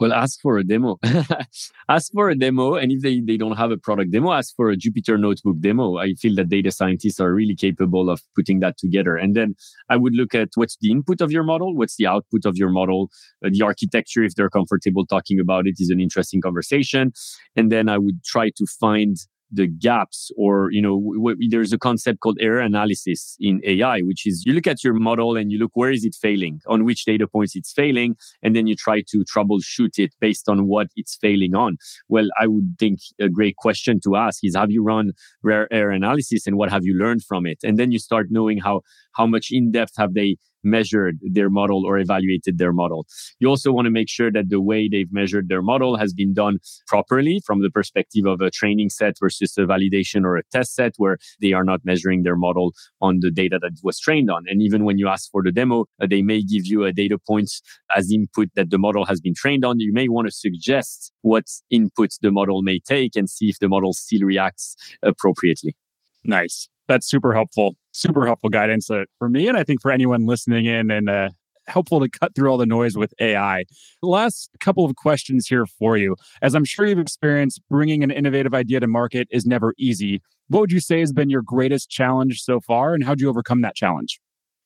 Well, 0.02 0.14
ask 0.14 0.42
for 0.42 0.58
a 0.58 0.64
demo. 0.64 0.98
ask 1.88 2.12
for 2.12 2.32
a 2.32 2.36
demo. 2.36 2.74
And 2.74 2.92
if 2.92 3.02
they, 3.02 3.20
they 3.20 3.38
don't 3.38 3.56
have 3.56 3.70
a 3.70 3.78
product 3.78 4.10
demo, 4.12 4.32
ask 4.32 4.56
for 4.56 4.72
a 4.72 4.76
Jupyter 4.76 5.20
notebook 5.20 5.60
demo. 5.60 5.98
I 5.98 6.16
feel 6.16 6.34
that 6.38 6.50
data 6.50 6.72
scientists 6.72 7.20
are 7.20 7.32
really 7.32 7.56
capable 7.56 8.10
of 8.10 8.20
putting 8.36 8.62
that 8.62 8.80
together. 8.80 9.16
And 9.16 9.36
then 9.36 9.54
I 9.90 9.98
would 9.98 10.16
look 10.16 10.34
at 10.34 10.50
what's 10.56 10.76
the 10.82 10.90
input 10.90 11.22
of 11.22 11.32
your 11.32 11.44
model, 11.44 11.76
what's 11.76 11.98
the 11.98 12.08
output 12.08 12.46
of 12.46 12.58
your 12.58 12.72
model, 12.72 13.12
uh, 13.46 13.50
the 13.52 13.62
architecture, 13.62 14.24
if 14.24 14.34
they're 14.34 14.50
comfortable 14.50 15.06
talking 15.06 15.40
about 15.40 15.68
it, 15.68 15.76
is 15.78 15.92
an 15.92 16.00
interesting 16.00 16.42
conversation. 16.42 17.14
And 17.56 17.72
then 17.72 17.88
I 17.88 18.00
would 18.00 18.24
try 18.24 18.50
to 18.56 18.66
find 18.80 19.18
the 19.52 19.68
gaps 19.68 20.32
or 20.38 20.72
you 20.72 20.82
know 20.82 21.00
w- 21.00 21.20
w- 21.20 21.50
there's 21.50 21.74
a 21.74 21.78
concept 21.78 22.20
called 22.22 22.38
error 22.40 22.60
analysis 22.60 23.36
in 23.40 23.62
ai 23.66 24.00
which 24.02 24.26
is 24.26 24.44
you 24.46 24.54
look 24.54 24.68
at 24.68 24.84
your 24.84 24.94
model 24.94 25.36
and 25.36 25.52
you 25.52 25.58
look 25.58 25.72
where 25.74 25.92
is 25.92 26.06
it 26.06 26.16
failing 26.16 26.60
on 26.68 26.86
which 26.86 27.06
data 27.06 27.28
points 27.28 27.56
it's 27.56 27.74
failing 27.74 28.16
and 28.44 28.56
then 28.56 28.68
you 28.68 28.76
try 28.76 29.02
to 29.08 29.24
troubleshoot 29.34 29.98
it 29.98 30.14
based 30.20 30.48
on 30.48 30.68
what 30.68 30.88
it's 30.96 31.18
failing 31.22 31.56
on. 31.56 31.78
Well 32.08 32.28
i 32.40 32.48
would 32.48 32.76
think 32.80 33.00
a 33.20 33.30
great 33.30 33.56
question 33.58 34.00
to 34.04 34.16
ask 34.16 34.40
is 34.44 34.56
have 34.56 34.72
you 34.72 34.84
run 34.84 35.12
rare 35.44 35.72
error 35.72 35.92
analysis 35.92 36.48
and 36.48 36.58
what 36.58 36.70
have 36.70 36.86
you 36.86 36.94
learned 36.98 37.24
from 37.24 37.46
it? 37.46 37.60
And 37.64 37.78
then 37.78 37.92
you 37.92 38.00
start 38.00 38.28
knowing 38.30 38.60
how 38.60 38.82
how 39.14 39.26
much 39.26 39.48
in 39.52 39.72
depth 39.72 39.94
have 39.98 40.14
they 40.14 40.38
measured 40.64 41.20
their 41.22 41.50
model 41.50 41.86
or 41.86 41.98
evaluated 41.98 42.58
their 42.58 42.74
model. 42.74 43.06
You 43.40 43.48
also 43.48 43.72
want 43.72 43.86
to 43.86 43.92
make 43.92 44.10
sure 44.10 44.32
that 44.32 44.50
the 44.50 44.62
way 44.62 44.88
they've 44.88 45.12
measured 45.12 45.50
their 45.50 45.62
model 45.62 45.98
has 45.98 46.14
been 46.14 46.34
done 46.34 46.60
properly 46.88 47.42
from 47.46 47.62
the 47.62 47.70
perspective 47.70 48.26
of 48.26 48.42
a 48.42 48.52
training 48.52 48.90
set 48.90 49.16
versus 49.20 49.58
a 49.58 49.62
validation 49.62 50.24
or 50.26 50.38
a 50.38 50.44
test 50.52 50.76
set 50.76 50.94
where 50.98 51.18
they 51.42 51.54
are 51.54 51.64
not 51.64 51.82
measuring 51.84 52.24
their 52.24 52.36
model 52.36 52.74
on 53.02 53.20
the 53.22 53.32
data 53.32 53.60
that 53.62 53.74
was 53.84 54.00
trained 54.00 54.30
on. 54.30 54.44
And 54.48 54.62
even 54.62 54.84
when 54.84 54.98
you 54.98 55.08
ask 55.08 55.30
for 55.32 55.44
the 55.44 55.52
demo, 55.52 55.86
uh, 56.02 56.08
they 56.10 56.22
may 56.22 56.42
give 56.42 56.66
you 56.66 56.84
a 56.84 56.94
data 56.94 57.18
point 57.18 57.52
as 57.96 58.12
input 58.12 58.50
that 58.56 58.70
the 58.70 58.78
model 58.78 59.06
has 59.06 59.20
been 59.20 59.34
trained 59.34 59.66
on. 59.66 59.80
You 59.80 59.94
may 59.94 60.08
want 60.08 60.28
to 60.28 60.32
suggest 60.32 61.12
what 61.22 61.46
input 61.70 62.12
the 62.22 62.32
model 62.32 62.62
may 62.62 62.80
take 62.80 63.16
and 63.16 63.30
see 63.30 63.50
if 63.50 63.60
the 63.60 63.70
model 63.70 63.94
still 63.94 64.22
reacts 64.22 64.76
appropriately. 65.02 65.76
Nice 66.24 66.70
that's 66.92 67.08
super 67.08 67.34
helpful, 67.34 67.76
super 67.94 68.26
helpful 68.26 68.50
guidance 68.50 68.90
uh, 68.90 69.06
for 69.18 69.30
me. 69.30 69.48
And 69.48 69.58
I 69.58 69.64
think 69.64 69.82
for 69.82 69.92
anyone 69.92 70.26
listening 70.26 70.66
in 70.66 70.92
and 70.92 71.10
uh, 71.10 71.30
helpful 71.68 72.00
to 72.02 72.10
cut 72.10 72.36
through 72.36 72.50
all 72.50 72.58
the 72.58 72.66
noise 72.66 72.98
with 72.98 73.14
AI. 73.20 73.64
last 74.02 74.50
couple 74.60 74.84
of 74.86 74.96
questions 74.96 75.48
here 75.48 75.66
for 75.66 75.96
you. 75.98 76.16
As 76.42 76.54
I'm 76.54 76.66
sure 76.66 76.86
you've 76.86 77.00
experienced, 77.00 77.62
bringing 77.70 78.04
an 78.04 78.12
innovative 78.12 78.54
idea 78.54 78.80
to 78.82 78.88
market 78.88 79.28
is 79.32 79.46
never 79.46 79.74
easy. 79.78 80.22
What 80.50 80.60
would 80.60 80.72
you 80.72 80.82
say 80.82 81.00
has 81.00 81.14
been 81.14 81.30
your 81.30 81.42
greatest 81.42 81.90
challenge 81.90 82.42
so 82.42 82.60
far, 82.60 82.94
and 82.94 83.06
how 83.06 83.16
do 83.16 83.24
you 83.24 83.30
overcome 83.30 83.62
that 83.62 83.76
challenge? 83.76 84.20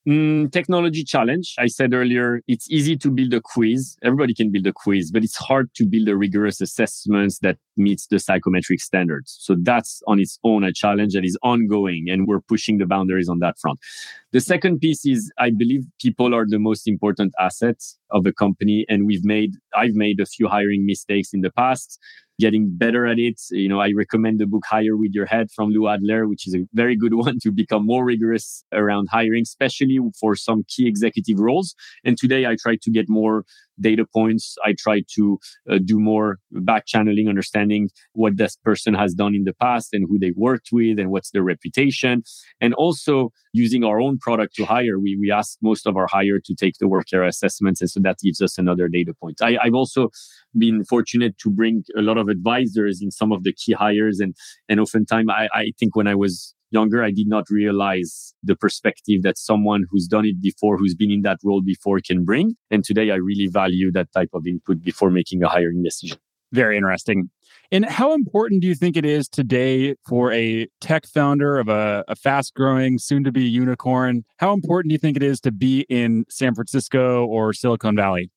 Mm, 0.08 0.52
technology 0.52 1.04
challenge. 1.04 1.56
I 1.58 1.66
said 1.66 1.92
earlier, 1.92 2.42
it's 2.48 2.70
easy 2.70 2.96
to 2.98 3.10
build 3.10 3.34
a 3.34 3.42
quiz. 3.42 3.98
Everybody 4.04 4.36
can 4.36 4.52
build 4.52 4.68
a 4.68 4.74
quiz, 4.74 5.10
but 5.10 5.24
it's 5.24 5.36
hard 5.36 5.74
to 5.76 5.86
build 5.86 6.08
a 6.08 6.16
rigorous 6.16 6.62
assessments 6.62 7.40
that 7.40 7.58
meets 7.76 8.06
the 8.06 8.20
psychometric 8.20 8.82
standards. 8.82 9.36
So 9.42 9.56
that's 9.60 10.04
on 10.06 10.20
its 10.20 10.38
own 10.44 10.64
a 10.64 10.72
challenge 10.72 11.14
that 11.14 11.26
is 11.26 11.40
ongoing 11.42 12.06
and 12.08 12.28
we're 12.28 12.42
pushing 12.42 12.78
the 12.78 12.86
boundaries 12.86 13.28
on 13.28 13.40
that 13.40 13.58
front. 13.58 13.80
The 14.32 14.42
second 14.42 14.80
piece 14.80 15.08
is 15.08 15.32
I 15.40 15.50
believe 15.50 15.86
people 16.00 16.36
are 16.36 16.46
the 16.48 16.60
most 16.60 16.88
important 16.88 17.34
assets 17.40 17.98
of 18.12 18.28
a 18.28 18.32
company. 18.32 18.86
And 18.88 19.08
we've 19.08 19.26
made, 19.26 19.56
I've 19.76 19.96
made 19.96 20.20
a 20.20 20.26
few 20.28 20.48
hiring 20.48 20.86
mistakes 20.86 21.34
in 21.34 21.42
the 21.42 21.52
past 21.52 22.00
getting 22.40 22.70
better 22.70 23.06
at 23.06 23.20
it. 23.20 23.42
You 23.52 23.70
know, 23.70 23.80
I 23.80 23.92
recommend 23.96 24.40
the 24.40 24.46
book 24.46 24.64
Hire 24.68 24.98
with 24.98 25.12
Your 25.14 25.26
Head 25.26 25.52
from 25.52 25.70
Lou 25.70 25.88
Adler, 25.88 26.28
which 26.28 26.48
is 26.48 26.56
a 26.56 26.68
very 26.74 26.96
good 26.96 27.14
one 27.26 27.40
to 27.44 27.52
become 27.52 27.86
more 27.86 28.06
rigorous 28.06 28.64
around 28.72 29.08
hiring, 29.12 29.44
especially 29.44 30.00
for 30.20 30.36
some 30.36 30.64
key 30.68 30.88
executive 30.88 31.40
roles. 31.40 31.76
And 32.04 32.18
today 32.18 32.46
I 32.46 32.56
try 32.62 32.78
to 32.82 32.92
get 32.92 33.08
more 33.10 33.46
data 33.80 34.06
points. 34.14 34.56
I 34.64 34.74
try 34.78 35.04
to 35.16 35.40
uh, 35.70 35.80
do 35.84 36.00
more 36.00 36.40
back 36.52 36.86
channeling, 36.86 37.28
understanding 37.28 37.90
what 38.14 38.38
this 38.38 38.58
person 38.58 38.94
has 38.94 39.14
done 39.14 39.36
in 39.36 39.44
the 39.44 39.54
past 39.54 39.90
and 39.94 40.06
who 40.10 40.20
they 40.20 40.34
worked 40.36 40.70
with 40.72 41.00
and 41.00 41.12
what's 41.12 41.32
their 41.32 41.44
reputation. 41.44 42.24
And 42.60 42.74
also 42.74 43.32
using 43.54 43.84
our 43.84 44.02
own 44.02 44.18
product 44.18 44.56
to 44.56 44.66
hire. 44.66 45.00
We, 45.00 45.18
we 45.20 45.32
ask 45.32 45.58
most 45.62 45.88
of 45.88 45.96
our 45.96 46.08
hire 46.08 46.40
to 46.44 46.56
take 46.56 46.76
the 46.80 46.88
work 46.88 47.06
Workera 47.06 47.28
assessments. 47.28 47.82
And 47.82 47.90
so 47.90 48.00
that 48.02 48.18
gives 48.24 48.42
us 48.42 48.58
another 48.58 48.88
data 48.88 49.14
point. 49.14 49.42
I, 49.42 49.58
I've 49.62 49.74
also 49.74 50.10
been 50.58 50.84
fortunate 50.86 51.38
to 51.40 51.50
bring 51.50 51.84
a 51.98 52.02
lot 52.02 52.18
of 52.18 52.28
advisors 52.28 53.02
in 53.02 53.12
some 53.12 53.32
of 53.32 53.44
the 53.44 53.54
key 53.54 53.74
hires. 53.74 54.20
And, 54.20 54.36
and 54.70 54.80
oftentimes 54.80 55.30
I, 55.30 55.48
I 55.54 55.72
think 55.80 55.96
when 55.96 56.08
I 56.08 56.16
was 56.16 56.54
younger, 56.78 57.00
I 57.10 57.12
did 57.20 57.28
not 57.36 57.46
realize 57.50 58.34
the 58.44 58.56
perspective 58.66 59.20
that 59.24 59.38
someone 59.38 59.82
who's 59.90 60.08
done 60.16 60.26
it 60.32 60.42
before, 60.42 60.78
who's 60.78 60.96
been 61.02 61.12
in 61.18 61.22
that 61.22 61.40
role 61.44 61.64
before 61.74 62.00
can 62.10 62.26
bring. 62.30 62.56
And 62.70 62.84
today 62.84 63.08
I 63.16 63.16
really 63.16 63.48
value 63.48 63.92
that 63.94 64.10
type 64.18 64.32
of 64.34 64.46
input 64.46 64.78
before 64.90 65.10
making 65.10 65.42
a 65.44 65.48
hiring 65.48 65.82
decision. 65.84 66.18
Very 66.52 66.78
interesting. 66.78 67.30
And 67.72 67.86
how 67.86 68.14
important 68.14 68.62
do 68.62 68.68
you 68.68 68.76
think 68.76 68.96
it 68.96 69.06
is 69.06 69.28
today 69.28 69.96
for 70.08 70.32
a 70.32 70.68
tech 70.82 71.04
founder 71.08 71.58
of 71.58 71.68
a, 71.68 72.04
a 72.08 72.16
fast 72.16 72.54
growing, 72.54 73.00
soon 73.00 73.24
to 73.24 73.32
be 73.32 73.44
unicorn? 73.44 74.24
How 74.38 74.54
important 74.54 74.90
do 74.90 74.94
you 74.94 75.00
think 75.00 75.18
it 75.18 75.24
is 75.24 75.40
to 75.42 75.52
be 75.52 75.86
in 75.90 76.26
San 76.30 76.54
Francisco 76.54 77.26
or 77.26 77.54
Silicon 77.54 77.96
Valley? 77.96 78.30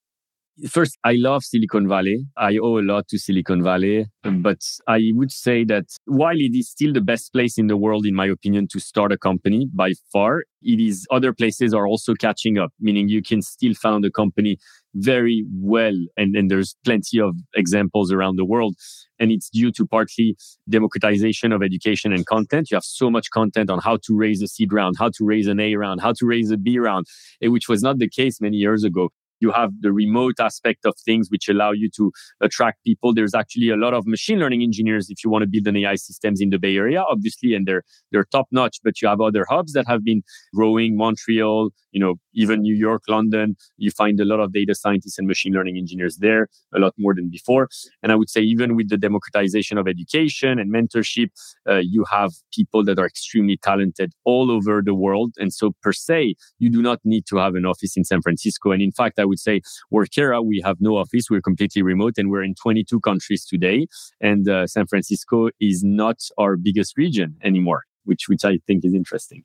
First, 0.67 0.99
I 1.05 1.13
love 1.13 1.45
Silicon 1.45 1.87
Valley. 1.87 2.27
I 2.37 2.57
owe 2.57 2.79
a 2.79 2.83
lot 2.83 3.07
to 3.09 3.19
Silicon 3.19 3.63
Valley, 3.63 4.07
but 4.25 4.59
I 4.89 5.11
would 5.13 5.31
say 5.31 5.63
that 5.65 5.85
while 6.07 6.37
it 6.37 6.57
is 6.57 6.69
still 6.69 6.93
the 6.93 7.01
best 7.01 7.33
place 7.33 7.59
in 7.59 7.69
the 7.69 7.77
world, 7.77 8.05
in 8.05 8.15
my 8.17 8.27
opinion, 8.27 8.67
to 8.73 8.81
start 8.81 9.13
a 9.13 9.19
company 9.19 9.69
by 9.73 9.93
far, 10.13 10.43
it 10.61 10.81
is 10.81 11.07
other 11.13 11.33
places 11.33 11.73
are 11.73 11.87
also 11.87 12.15
catching 12.15 12.59
up, 12.59 12.73
meaning 12.81 13.09
you 13.09 13.23
can 13.23 13.41
still 13.41 13.73
found 13.75 14.05
a 14.05 14.11
company 14.11 14.59
very 14.95 15.45
well. 15.53 15.95
And, 16.17 16.35
and 16.35 16.51
there's 16.51 16.75
plenty 16.85 17.21
of 17.21 17.37
examples 17.55 18.11
around 18.11 18.35
the 18.35 18.45
world. 18.45 18.75
And 19.21 19.31
it's 19.31 19.51
due 19.51 19.71
to 19.73 19.87
partly 19.87 20.37
democratization 20.69 21.53
of 21.53 21.63
education 21.63 22.13
and 22.13 22.27
content. 22.27 22.73
You 22.73 22.77
have 22.77 22.85
so 22.85 23.11
much 23.11 23.31
content 23.31 23.71
on 23.71 23.79
how 23.79 23.99
to 24.07 24.17
raise 24.17 24.43
a 24.43 24.49
seed 24.49 24.73
round, 24.73 24.97
how 24.99 25.11
to 25.11 25.25
raise 25.25 25.47
an 25.47 25.61
A 25.61 25.77
round, 25.77 26.01
how 26.01 26.15
to 26.15 26.27
raise 26.27 26.51
a 26.51 26.57
B 26.57 26.81
round, 26.81 27.07
eh, 27.43 27.47
which 27.47 27.69
was 27.69 27.81
not 27.83 27.99
the 27.99 28.09
case 28.09 28.41
many 28.41 28.57
years 28.57 28.83
ago 28.83 29.11
you 29.41 29.51
have 29.53 29.71
the 29.81 29.93
remote 29.93 30.41
aspect 30.41 30.85
of 30.85 30.95
things 31.05 31.29
which 31.31 31.49
allow 31.49 31.73
you 31.73 31.89
to 31.97 32.13
attract 32.41 32.85
people. 32.85 33.15
There's 33.15 33.35
actually 33.35 33.71
a 33.71 33.77
lot 33.77 33.95
of 33.95 34.07
machine 34.07 34.39
learning 34.39 34.63
engineers 34.63 35.11
if 35.11 35.25
you 35.25 35.31
want 35.31 35.43
to 35.43 35.49
build 35.49 35.67
an 35.67 35.77
ai 35.77 35.95
systems 35.97 36.41
in 36.41 36.51
the 36.51 36.59
bay 36.59 36.77
area 36.77 37.03
obviously 37.03 37.55
and 37.55 37.67
they're 37.67 37.83
they're 38.11 38.25
top 38.25 38.47
notch 38.51 38.79
but 38.83 39.01
you 39.01 39.09
have 39.09 39.21
other 39.21 39.45
hubs 39.49 39.73
that 39.73 39.87
have 39.87 40.05
been 40.05 40.23
growing 40.55 40.97
montreal 40.97 41.71
you 41.93 42.01
know 42.01 42.15
even 42.35 42.61
new 42.61 42.75
york 42.75 43.03
london 43.09 43.57
you 43.77 43.91
find 43.91 44.21
a 44.21 44.25
lot 44.25 44.41
of 44.41 44.53
data 44.53 44.75
scientists 44.75 45.19
and 45.19 45.27
machine 45.27 45.53
learning 45.53 45.77
engineers 45.77 46.17
there 46.19 46.49
a 46.75 46.79
lot 46.79 46.95
more 46.99 47.15
than 47.15 47.29
before 47.29 47.69
and 48.03 48.13
i 48.13 48.15
would 48.15 48.31
say 48.31 48.41
even 48.41 48.77
with 48.77 48.89
the 48.89 48.97
democratization 48.97 49.79
of 49.79 49.87
education 49.89 50.59
and 50.59 50.73
mentorship 50.73 51.29
uh, 51.69 51.77
you 51.77 52.05
have 52.11 52.33
people 52.53 52.85
that 52.85 52.99
are 52.99 53.07
extremely 53.07 53.57
talented 53.57 54.13
all 54.25 54.51
over 54.51 54.83
the 54.85 54.95
world 54.95 55.35
and 55.39 55.53
so 55.53 55.73
per 55.83 55.93
se 55.93 56.35
you 56.59 56.71
do 56.71 56.83
not 56.83 56.99
need 57.05 57.27
to 57.27 57.37
have 57.37 57.55
an 57.55 57.65
office 57.65 57.97
in 57.97 58.05
san 58.05 58.21
francisco 58.23 58.71
and 58.73 58.83
in 58.83 58.93
fact 58.93 59.19
i 59.19 59.25
would 59.25 59.39
say 59.39 59.61
Workera, 59.93 60.45
we 60.45 60.61
have 60.65 60.81
no 60.81 60.97
office. 60.97 61.31
We're 61.31 61.41
completely 61.41 61.83
remote 61.83 62.15
and 62.19 62.31
we're 62.31 62.43
in 62.43 62.55
22 62.55 63.01
countries 63.01 63.45
today. 63.45 63.87
And 64.21 64.49
uh, 64.49 64.67
San 64.67 64.87
Francisco 64.87 65.49
is 65.61 65.83
not 65.85 66.21
our 66.39 66.57
biggest 66.57 66.97
region 66.97 67.37
anymore, 67.43 67.85
which, 68.05 68.29
which 68.29 68.45
I 68.45 68.59
think 68.67 68.85
is 68.85 68.95
interesting. 68.95 69.45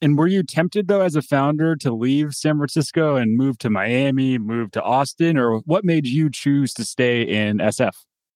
And 0.00 0.18
were 0.18 0.26
you 0.26 0.42
tempted 0.42 0.88
though, 0.88 1.00
as 1.00 1.16
a 1.16 1.22
founder, 1.22 1.76
to 1.76 1.92
leave 1.92 2.34
San 2.34 2.56
Francisco 2.56 3.16
and 3.16 3.36
move 3.36 3.58
to 3.58 3.70
Miami, 3.70 4.38
move 4.38 4.70
to 4.72 4.82
Austin, 4.82 5.38
or 5.38 5.58
what 5.60 5.84
made 5.84 6.06
you 6.06 6.30
choose 6.30 6.74
to 6.74 6.84
stay 6.84 7.22
in 7.22 7.58
SF? 7.58 7.92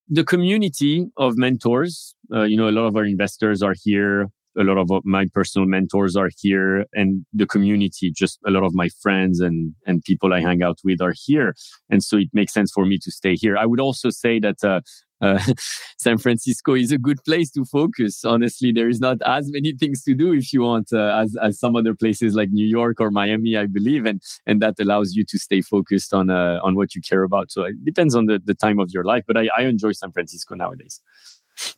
The 0.08 0.24
community 0.24 1.06
of 1.18 1.36
mentors, 1.36 2.14
uh, 2.32 2.44
you 2.44 2.56
know, 2.56 2.68
a 2.68 2.72
lot 2.72 2.86
of 2.86 2.96
our 2.96 3.04
investors 3.04 3.62
are 3.62 3.74
here 3.82 4.28
a 4.58 4.64
lot 4.64 4.76
of 4.76 4.88
my 5.04 5.26
personal 5.32 5.68
mentors 5.68 6.16
are 6.16 6.30
here 6.36 6.84
and 6.92 7.24
the 7.32 7.46
community 7.46 8.10
just 8.10 8.38
a 8.46 8.50
lot 8.50 8.64
of 8.64 8.74
my 8.74 8.88
friends 9.00 9.40
and 9.40 9.74
and 9.86 10.02
people 10.04 10.32
i 10.32 10.40
hang 10.40 10.62
out 10.62 10.78
with 10.84 11.00
are 11.00 11.14
here 11.14 11.54
and 11.88 12.02
so 12.02 12.16
it 12.16 12.28
makes 12.32 12.52
sense 12.52 12.72
for 12.72 12.84
me 12.84 12.98
to 12.98 13.10
stay 13.10 13.34
here 13.34 13.56
i 13.56 13.64
would 13.64 13.80
also 13.80 14.10
say 14.10 14.38
that 14.40 14.62
uh, 14.64 14.80
uh, 15.20 15.40
San 15.98 16.18
Francisco 16.18 16.74
is 16.74 16.92
a 16.92 16.98
good 16.98 17.22
place 17.24 17.50
to 17.52 17.64
focus. 17.64 18.24
Honestly, 18.24 18.72
there 18.72 18.88
is 18.88 19.00
not 19.00 19.18
as 19.26 19.50
many 19.50 19.72
things 19.72 20.02
to 20.04 20.14
do 20.14 20.32
if 20.32 20.52
you 20.52 20.62
want 20.62 20.92
uh, 20.92 21.20
as 21.22 21.36
as 21.42 21.58
some 21.58 21.76
other 21.76 21.94
places 21.94 22.34
like 22.34 22.50
New 22.50 22.66
York 22.66 23.00
or 23.00 23.10
Miami, 23.10 23.56
I 23.56 23.66
believe, 23.66 24.06
and 24.06 24.22
and 24.46 24.62
that 24.62 24.78
allows 24.78 25.14
you 25.14 25.24
to 25.24 25.38
stay 25.38 25.60
focused 25.60 26.14
on 26.14 26.30
uh, 26.30 26.60
on 26.62 26.74
what 26.74 26.94
you 26.94 27.00
care 27.00 27.22
about. 27.22 27.50
So 27.50 27.64
it 27.64 27.84
depends 27.84 28.14
on 28.14 28.26
the 28.26 28.40
the 28.44 28.54
time 28.54 28.78
of 28.78 28.90
your 28.92 29.04
life, 29.04 29.24
but 29.26 29.36
I, 29.36 29.48
I 29.56 29.62
enjoy 29.62 29.92
San 29.92 30.12
Francisco 30.12 30.54
nowadays. 30.54 31.00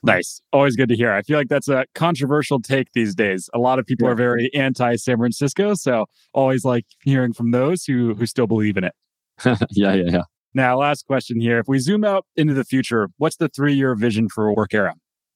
Nice. 0.03 0.43
Always 0.53 0.77
good 0.77 0.89
to 0.91 0.97
hear. 0.97 1.13
I 1.13 1.23
feel 1.23 1.39
like 1.39 1.49
that's 1.49 1.69
a 1.69 1.87
controversial 1.95 2.61
take 2.61 2.93
these 2.93 3.15
days. 3.15 3.49
A 3.55 3.59
lot 3.59 3.79
of 3.79 3.87
people 3.87 4.07
yeah. 4.07 4.13
are 4.13 4.17
very 4.17 4.51
anti 4.55 4.97
San 4.97 5.17
Francisco. 5.17 5.75
So 5.75 6.07
always 6.35 6.65
like 6.65 6.85
hearing 7.03 7.33
from 7.33 7.51
those 7.51 7.85
who 7.85 8.15
who 8.15 8.27
still 8.27 8.47
believe 8.47 8.77
in 8.77 8.85
it. 8.85 8.95
yeah, 9.71 9.95
yeah, 9.95 9.95
yeah. 9.95 10.23
Now, 10.53 10.79
last 10.79 11.07
question 11.07 11.41
here. 11.41 11.59
If 11.59 11.69
we 11.69 11.79
zoom 11.79 12.05
out 12.05 12.27
into 12.37 12.55
the 12.55 12.65
future, 12.65 13.09
what's 13.19 13.37
the 13.37 13.49
three 13.49 13.75
year 13.75 13.95
vision 13.95 14.29
for 14.29 14.55
Workera? 14.55 14.95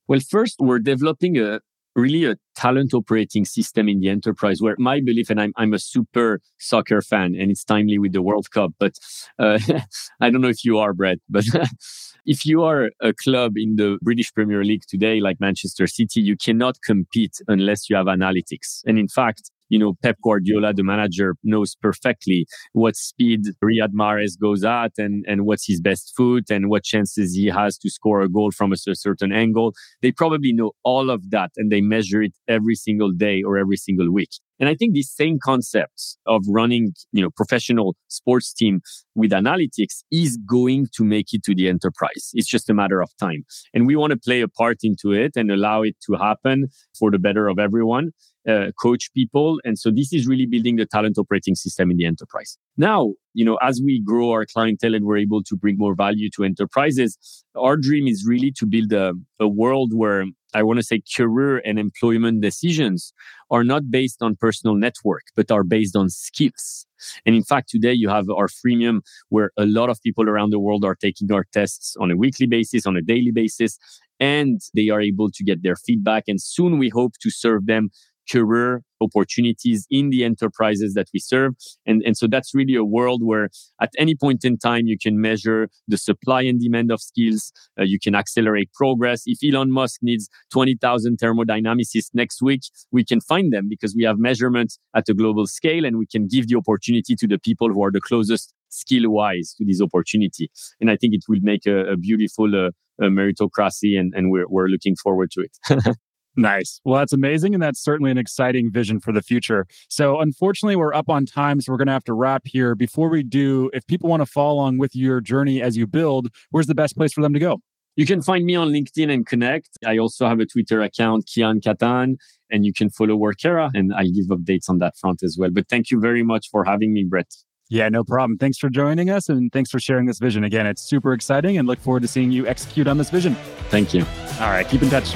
Well, 0.08 0.20
first, 0.20 0.56
we're 0.58 0.80
developing 0.80 1.38
a 1.38 1.60
really 1.96 2.24
a 2.24 2.36
talent 2.56 2.92
operating 2.92 3.44
system 3.44 3.88
in 3.88 4.00
the 4.00 4.08
enterprise 4.08 4.60
where 4.60 4.74
my 4.78 5.00
belief 5.00 5.30
and 5.30 5.40
I'm, 5.40 5.52
I'm 5.56 5.72
a 5.72 5.78
super 5.78 6.40
soccer 6.58 7.00
fan 7.00 7.34
and 7.34 7.50
it's 7.50 7.64
timely 7.64 7.98
with 7.98 8.12
the 8.12 8.22
World 8.22 8.50
Cup, 8.50 8.72
but 8.78 8.98
uh, 9.38 9.58
I 10.20 10.30
don't 10.30 10.40
know 10.40 10.48
if 10.48 10.64
you 10.64 10.78
are, 10.78 10.92
Brett, 10.92 11.18
but 11.28 11.44
if 12.26 12.44
you 12.44 12.62
are 12.64 12.90
a 13.00 13.12
club 13.12 13.52
in 13.56 13.76
the 13.76 13.98
British 14.02 14.32
Premier 14.32 14.64
League 14.64 14.82
today, 14.88 15.20
like 15.20 15.40
Manchester 15.40 15.86
City, 15.86 16.20
you 16.20 16.36
cannot 16.36 16.80
compete 16.82 17.40
unless 17.46 17.88
you 17.88 17.96
have 17.96 18.06
analytics. 18.06 18.82
And 18.86 18.98
in 18.98 19.08
fact, 19.08 19.50
you 19.68 19.78
know, 19.78 19.94
Pep 20.02 20.16
Guardiola, 20.22 20.72
the 20.72 20.82
manager, 20.82 21.36
knows 21.42 21.74
perfectly 21.74 22.46
what 22.72 22.96
speed 22.96 23.42
Riyad 23.62 23.92
Mahrez 23.92 24.38
goes 24.40 24.64
at 24.64 24.92
and, 24.98 25.24
and 25.26 25.46
what's 25.46 25.66
his 25.66 25.80
best 25.80 26.12
foot 26.16 26.50
and 26.50 26.68
what 26.68 26.84
chances 26.84 27.34
he 27.34 27.46
has 27.46 27.78
to 27.78 27.90
score 27.90 28.20
a 28.20 28.28
goal 28.28 28.50
from 28.50 28.72
a 28.72 28.76
certain 28.76 29.32
angle. 29.32 29.72
They 30.02 30.12
probably 30.12 30.52
know 30.52 30.72
all 30.84 31.10
of 31.10 31.30
that 31.30 31.50
and 31.56 31.70
they 31.70 31.80
measure 31.80 32.22
it 32.22 32.34
every 32.48 32.74
single 32.74 33.10
day 33.10 33.42
or 33.42 33.58
every 33.58 33.76
single 33.76 34.10
week. 34.12 34.30
And 34.60 34.68
I 34.68 34.74
think 34.74 34.94
these 34.94 35.10
same 35.10 35.38
concepts 35.42 36.16
of 36.26 36.42
running, 36.48 36.92
you 37.12 37.22
know, 37.22 37.30
professional 37.30 37.96
sports 38.08 38.52
team 38.52 38.80
with 39.14 39.32
analytics 39.32 40.04
is 40.12 40.38
going 40.46 40.86
to 40.94 41.04
make 41.04 41.32
it 41.32 41.42
to 41.44 41.54
the 41.54 41.68
enterprise. 41.68 42.30
It's 42.34 42.48
just 42.48 42.70
a 42.70 42.74
matter 42.74 43.02
of 43.02 43.10
time. 43.18 43.44
And 43.72 43.86
we 43.86 43.96
want 43.96 44.12
to 44.12 44.16
play 44.16 44.42
a 44.42 44.48
part 44.48 44.78
into 44.82 45.12
it 45.12 45.32
and 45.34 45.50
allow 45.50 45.82
it 45.82 45.96
to 46.06 46.14
happen 46.14 46.68
for 46.96 47.10
the 47.10 47.18
better 47.18 47.48
of 47.48 47.58
everyone, 47.58 48.12
uh, 48.48 48.70
coach 48.80 49.12
people. 49.14 49.60
And 49.64 49.78
so 49.78 49.90
this 49.90 50.12
is 50.12 50.26
really 50.26 50.46
building 50.46 50.76
the 50.76 50.86
talent 50.86 51.18
operating 51.18 51.54
system 51.54 51.90
in 51.90 51.96
the 51.96 52.06
enterprise. 52.06 52.58
Now, 52.76 53.14
you 53.32 53.44
know, 53.44 53.56
as 53.56 53.80
we 53.82 54.00
grow 54.00 54.30
our 54.30 54.46
clientele 54.46 54.94
and 54.94 55.04
we're 55.04 55.18
able 55.18 55.42
to 55.44 55.56
bring 55.56 55.76
more 55.76 55.94
value 55.94 56.30
to 56.36 56.44
enterprises, 56.44 57.44
our 57.56 57.76
dream 57.76 58.06
is 58.06 58.24
really 58.26 58.52
to 58.52 58.66
build 58.66 58.92
a, 58.92 59.14
a 59.40 59.48
world 59.48 59.92
where 59.94 60.24
I 60.54 60.62
want 60.62 60.78
to 60.78 60.84
say 60.84 61.02
career 61.16 61.58
and 61.64 61.78
employment 61.78 62.40
decisions 62.40 63.12
are 63.50 63.64
not 63.64 63.90
based 63.90 64.22
on 64.22 64.36
personal 64.36 64.76
network, 64.76 65.24
but 65.34 65.50
are 65.50 65.64
based 65.64 65.96
on 65.96 66.10
skills. 66.10 66.86
And 67.26 67.34
in 67.34 67.42
fact, 67.42 67.68
today 67.68 67.92
you 67.92 68.08
have 68.08 68.30
our 68.30 68.46
freemium 68.46 69.00
where 69.30 69.50
a 69.58 69.66
lot 69.66 69.90
of 69.90 70.00
people 70.00 70.28
around 70.28 70.50
the 70.50 70.60
world 70.60 70.84
are 70.84 70.94
taking 70.94 71.30
our 71.32 71.44
tests 71.52 71.96
on 71.98 72.10
a 72.10 72.16
weekly 72.16 72.46
basis, 72.46 72.86
on 72.86 72.96
a 72.96 73.02
daily 73.02 73.32
basis, 73.32 73.78
and 74.20 74.60
they 74.74 74.90
are 74.90 75.00
able 75.00 75.30
to 75.30 75.44
get 75.44 75.62
their 75.62 75.76
feedback. 75.76 76.24
And 76.28 76.40
soon 76.40 76.78
we 76.78 76.88
hope 76.88 77.14
to 77.20 77.30
serve 77.30 77.66
them 77.66 77.90
career 78.30 78.82
opportunities 79.00 79.86
in 79.90 80.10
the 80.10 80.24
enterprises 80.24 80.94
that 80.94 81.08
we 81.12 81.20
serve. 81.20 81.54
And, 81.86 82.02
and 82.04 82.16
so 82.16 82.26
that's 82.26 82.54
really 82.54 82.74
a 82.74 82.84
world 82.84 83.22
where 83.22 83.50
at 83.80 83.90
any 83.98 84.14
point 84.14 84.44
in 84.44 84.58
time, 84.58 84.86
you 84.86 84.96
can 84.98 85.20
measure 85.20 85.68
the 85.86 85.98
supply 85.98 86.42
and 86.42 86.60
demand 86.60 86.90
of 86.90 87.00
skills. 87.00 87.52
Uh, 87.78 87.84
you 87.84 87.98
can 88.00 88.14
accelerate 88.14 88.72
progress. 88.72 89.22
If 89.26 89.38
Elon 89.44 89.70
Musk 89.70 90.00
needs 90.02 90.28
20,000 90.52 91.18
thermodynamicists 91.18 92.10
next 92.14 92.42
week, 92.42 92.62
we 92.90 93.04
can 93.04 93.20
find 93.20 93.52
them 93.52 93.66
because 93.68 93.94
we 93.94 94.04
have 94.04 94.18
measurements 94.18 94.78
at 94.94 95.08
a 95.08 95.14
global 95.14 95.46
scale 95.46 95.84
and 95.84 95.98
we 95.98 96.06
can 96.06 96.26
give 96.26 96.48
the 96.48 96.56
opportunity 96.56 97.14
to 97.14 97.26
the 97.26 97.38
people 97.38 97.68
who 97.68 97.84
are 97.84 97.92
the 97.92 98.00
closest 98.00 98.52
skill 98.70 99.10
wise 99.10 99.54
to 99.58 99.64
this 99.64 99.80
opportunity. 99.80 100.50
And 100.80 100.90
I 100.90 100.96
think 100.96 101.14
it 101.14 101.24
will 101.28 101.40
make 101.42 101.66
a, 101.66 101.92
a 101.92 101.96
beautiful 101.96 102.46
uh, 102.46 102.70
meritocracy 103.00 103.98
and, 103.98 104.12
and 104.14 104.30
we're, 104.30 104.48
we're 104.48 104.68
looking 104.68 104.96
forward 104.96 105.30
to 105.32 105.40
it. 105.42 105.96
Nice. 106.36 106.80
Well, 106.84 106.98
that's 106.98 107.12
amazing. 107.12 107.54
And 107.54 107.62
that's 107.62 107.82
certainly 107.82 108.10
an 108.10 108.18
exciting 108.18 108.70
vision 108.70 109.00
for 109.00 109.12
the 109.12 109.22
future. 109.22 109.66
So, 109.88 110.20
unfortunately, 110.20 110.76
we're 110.76 110.94
up 110.94 111.08
on 111.08 111.26
time. 111.26 111.60
So, 111.60 111.72
we're 111.72 111.78
going 111.78 111.86
to 111.86 111.92
have 111.92 112.04
to 112.04 112.14
wrap 112.14 112.42
here. 112.44 112.74
Before 112.74 113.08
we 113.08 113.22
do, 113.22 113.70
if 113.72 113.86
people 113.86 114.10
want 114.10 114.20
to 114.20 114.26
follow 114.26 114.54
along 114.54 114.78
with 114.78 114.96
your 114.96 115.20
journey 115.20 115.62
as 115.62 115.76
you 115.76 115.86
build, 115.86 116.28
where's 116.50 116.66
the 116.66 116.74
best 116.74 116.96
place 116.96 117.12
for 117.12 117.22
them 117.22 117.32
to 117.34 117.38
go? 117.38 117.60
You 117.96 118.06
can 118.06 118.22
find 118.22 118.44
me 118.44 118.56
on 118.56 118.70
LinkedIn 118.70 119.12
and 119.12 119.24
connect. 119.24 119.78
I 119.86 119.98
also 119.98 120.26
have 120.26 120.40
a 120.40 120.46
Twitter 120.46 120.82
account, 120.82 121.26
Kian 121.26 121.60
Katan, 121.60 122.16
and 122.50 122.66
you 122.66 122.72
can 122.72 122.90
follow 122.90 123.16
Workera, 123.16 123.70
and 123.72 123.94
I'll 123.94 124.10
give 124.10 124.26
updates 124.26 124.68
on 124.68 124.78
that 124.78 124.96
front 124.96 125.22
as 125.22 125.36
well. 125.38 125.50
But 125.52 125.68
thank 125.68 125.92
you 125.92 126.00
very 126.00 126.24
much 126.24 126.48
for 126.50 126.64
having 126.64 126.92
me, 126.92 127.04
Brett. 127.04 127.32
Yeah, 127.70 127.88
no 127.88 128.04
problem. 128.04 128.36
Thanks 128.36 128.58
for 128.58 128.68
joining 128.68 129.10
us 129.10 129.28
and 129.28 129.50
thanks 129.52 129.70
for 129.70 129.80
sharing 129.80 130.06
this 130.06 130.18
vision. 130.18 130.44
Again, 130.44 130.66
it's 130.66 130.82
super 130.82 131.12
exciting 131.12 131.56
and 131.56 131.66
look 131.66 131.80
forward 131.80 132.02
to 132.02 132.08
seeing 132.08 132.30
you 132.30 132.46
execute 132.46 132.86
on 132.86 132.98
this 132.98 133.10
vision. 133.10 133.36
Thank 133.70 133.94
you. 133.94 134.04
All 134.40 134.50
right, 134.50 134.68
keep 134.68 134.82
in 134.82 134.90
touch. 134.90 135.14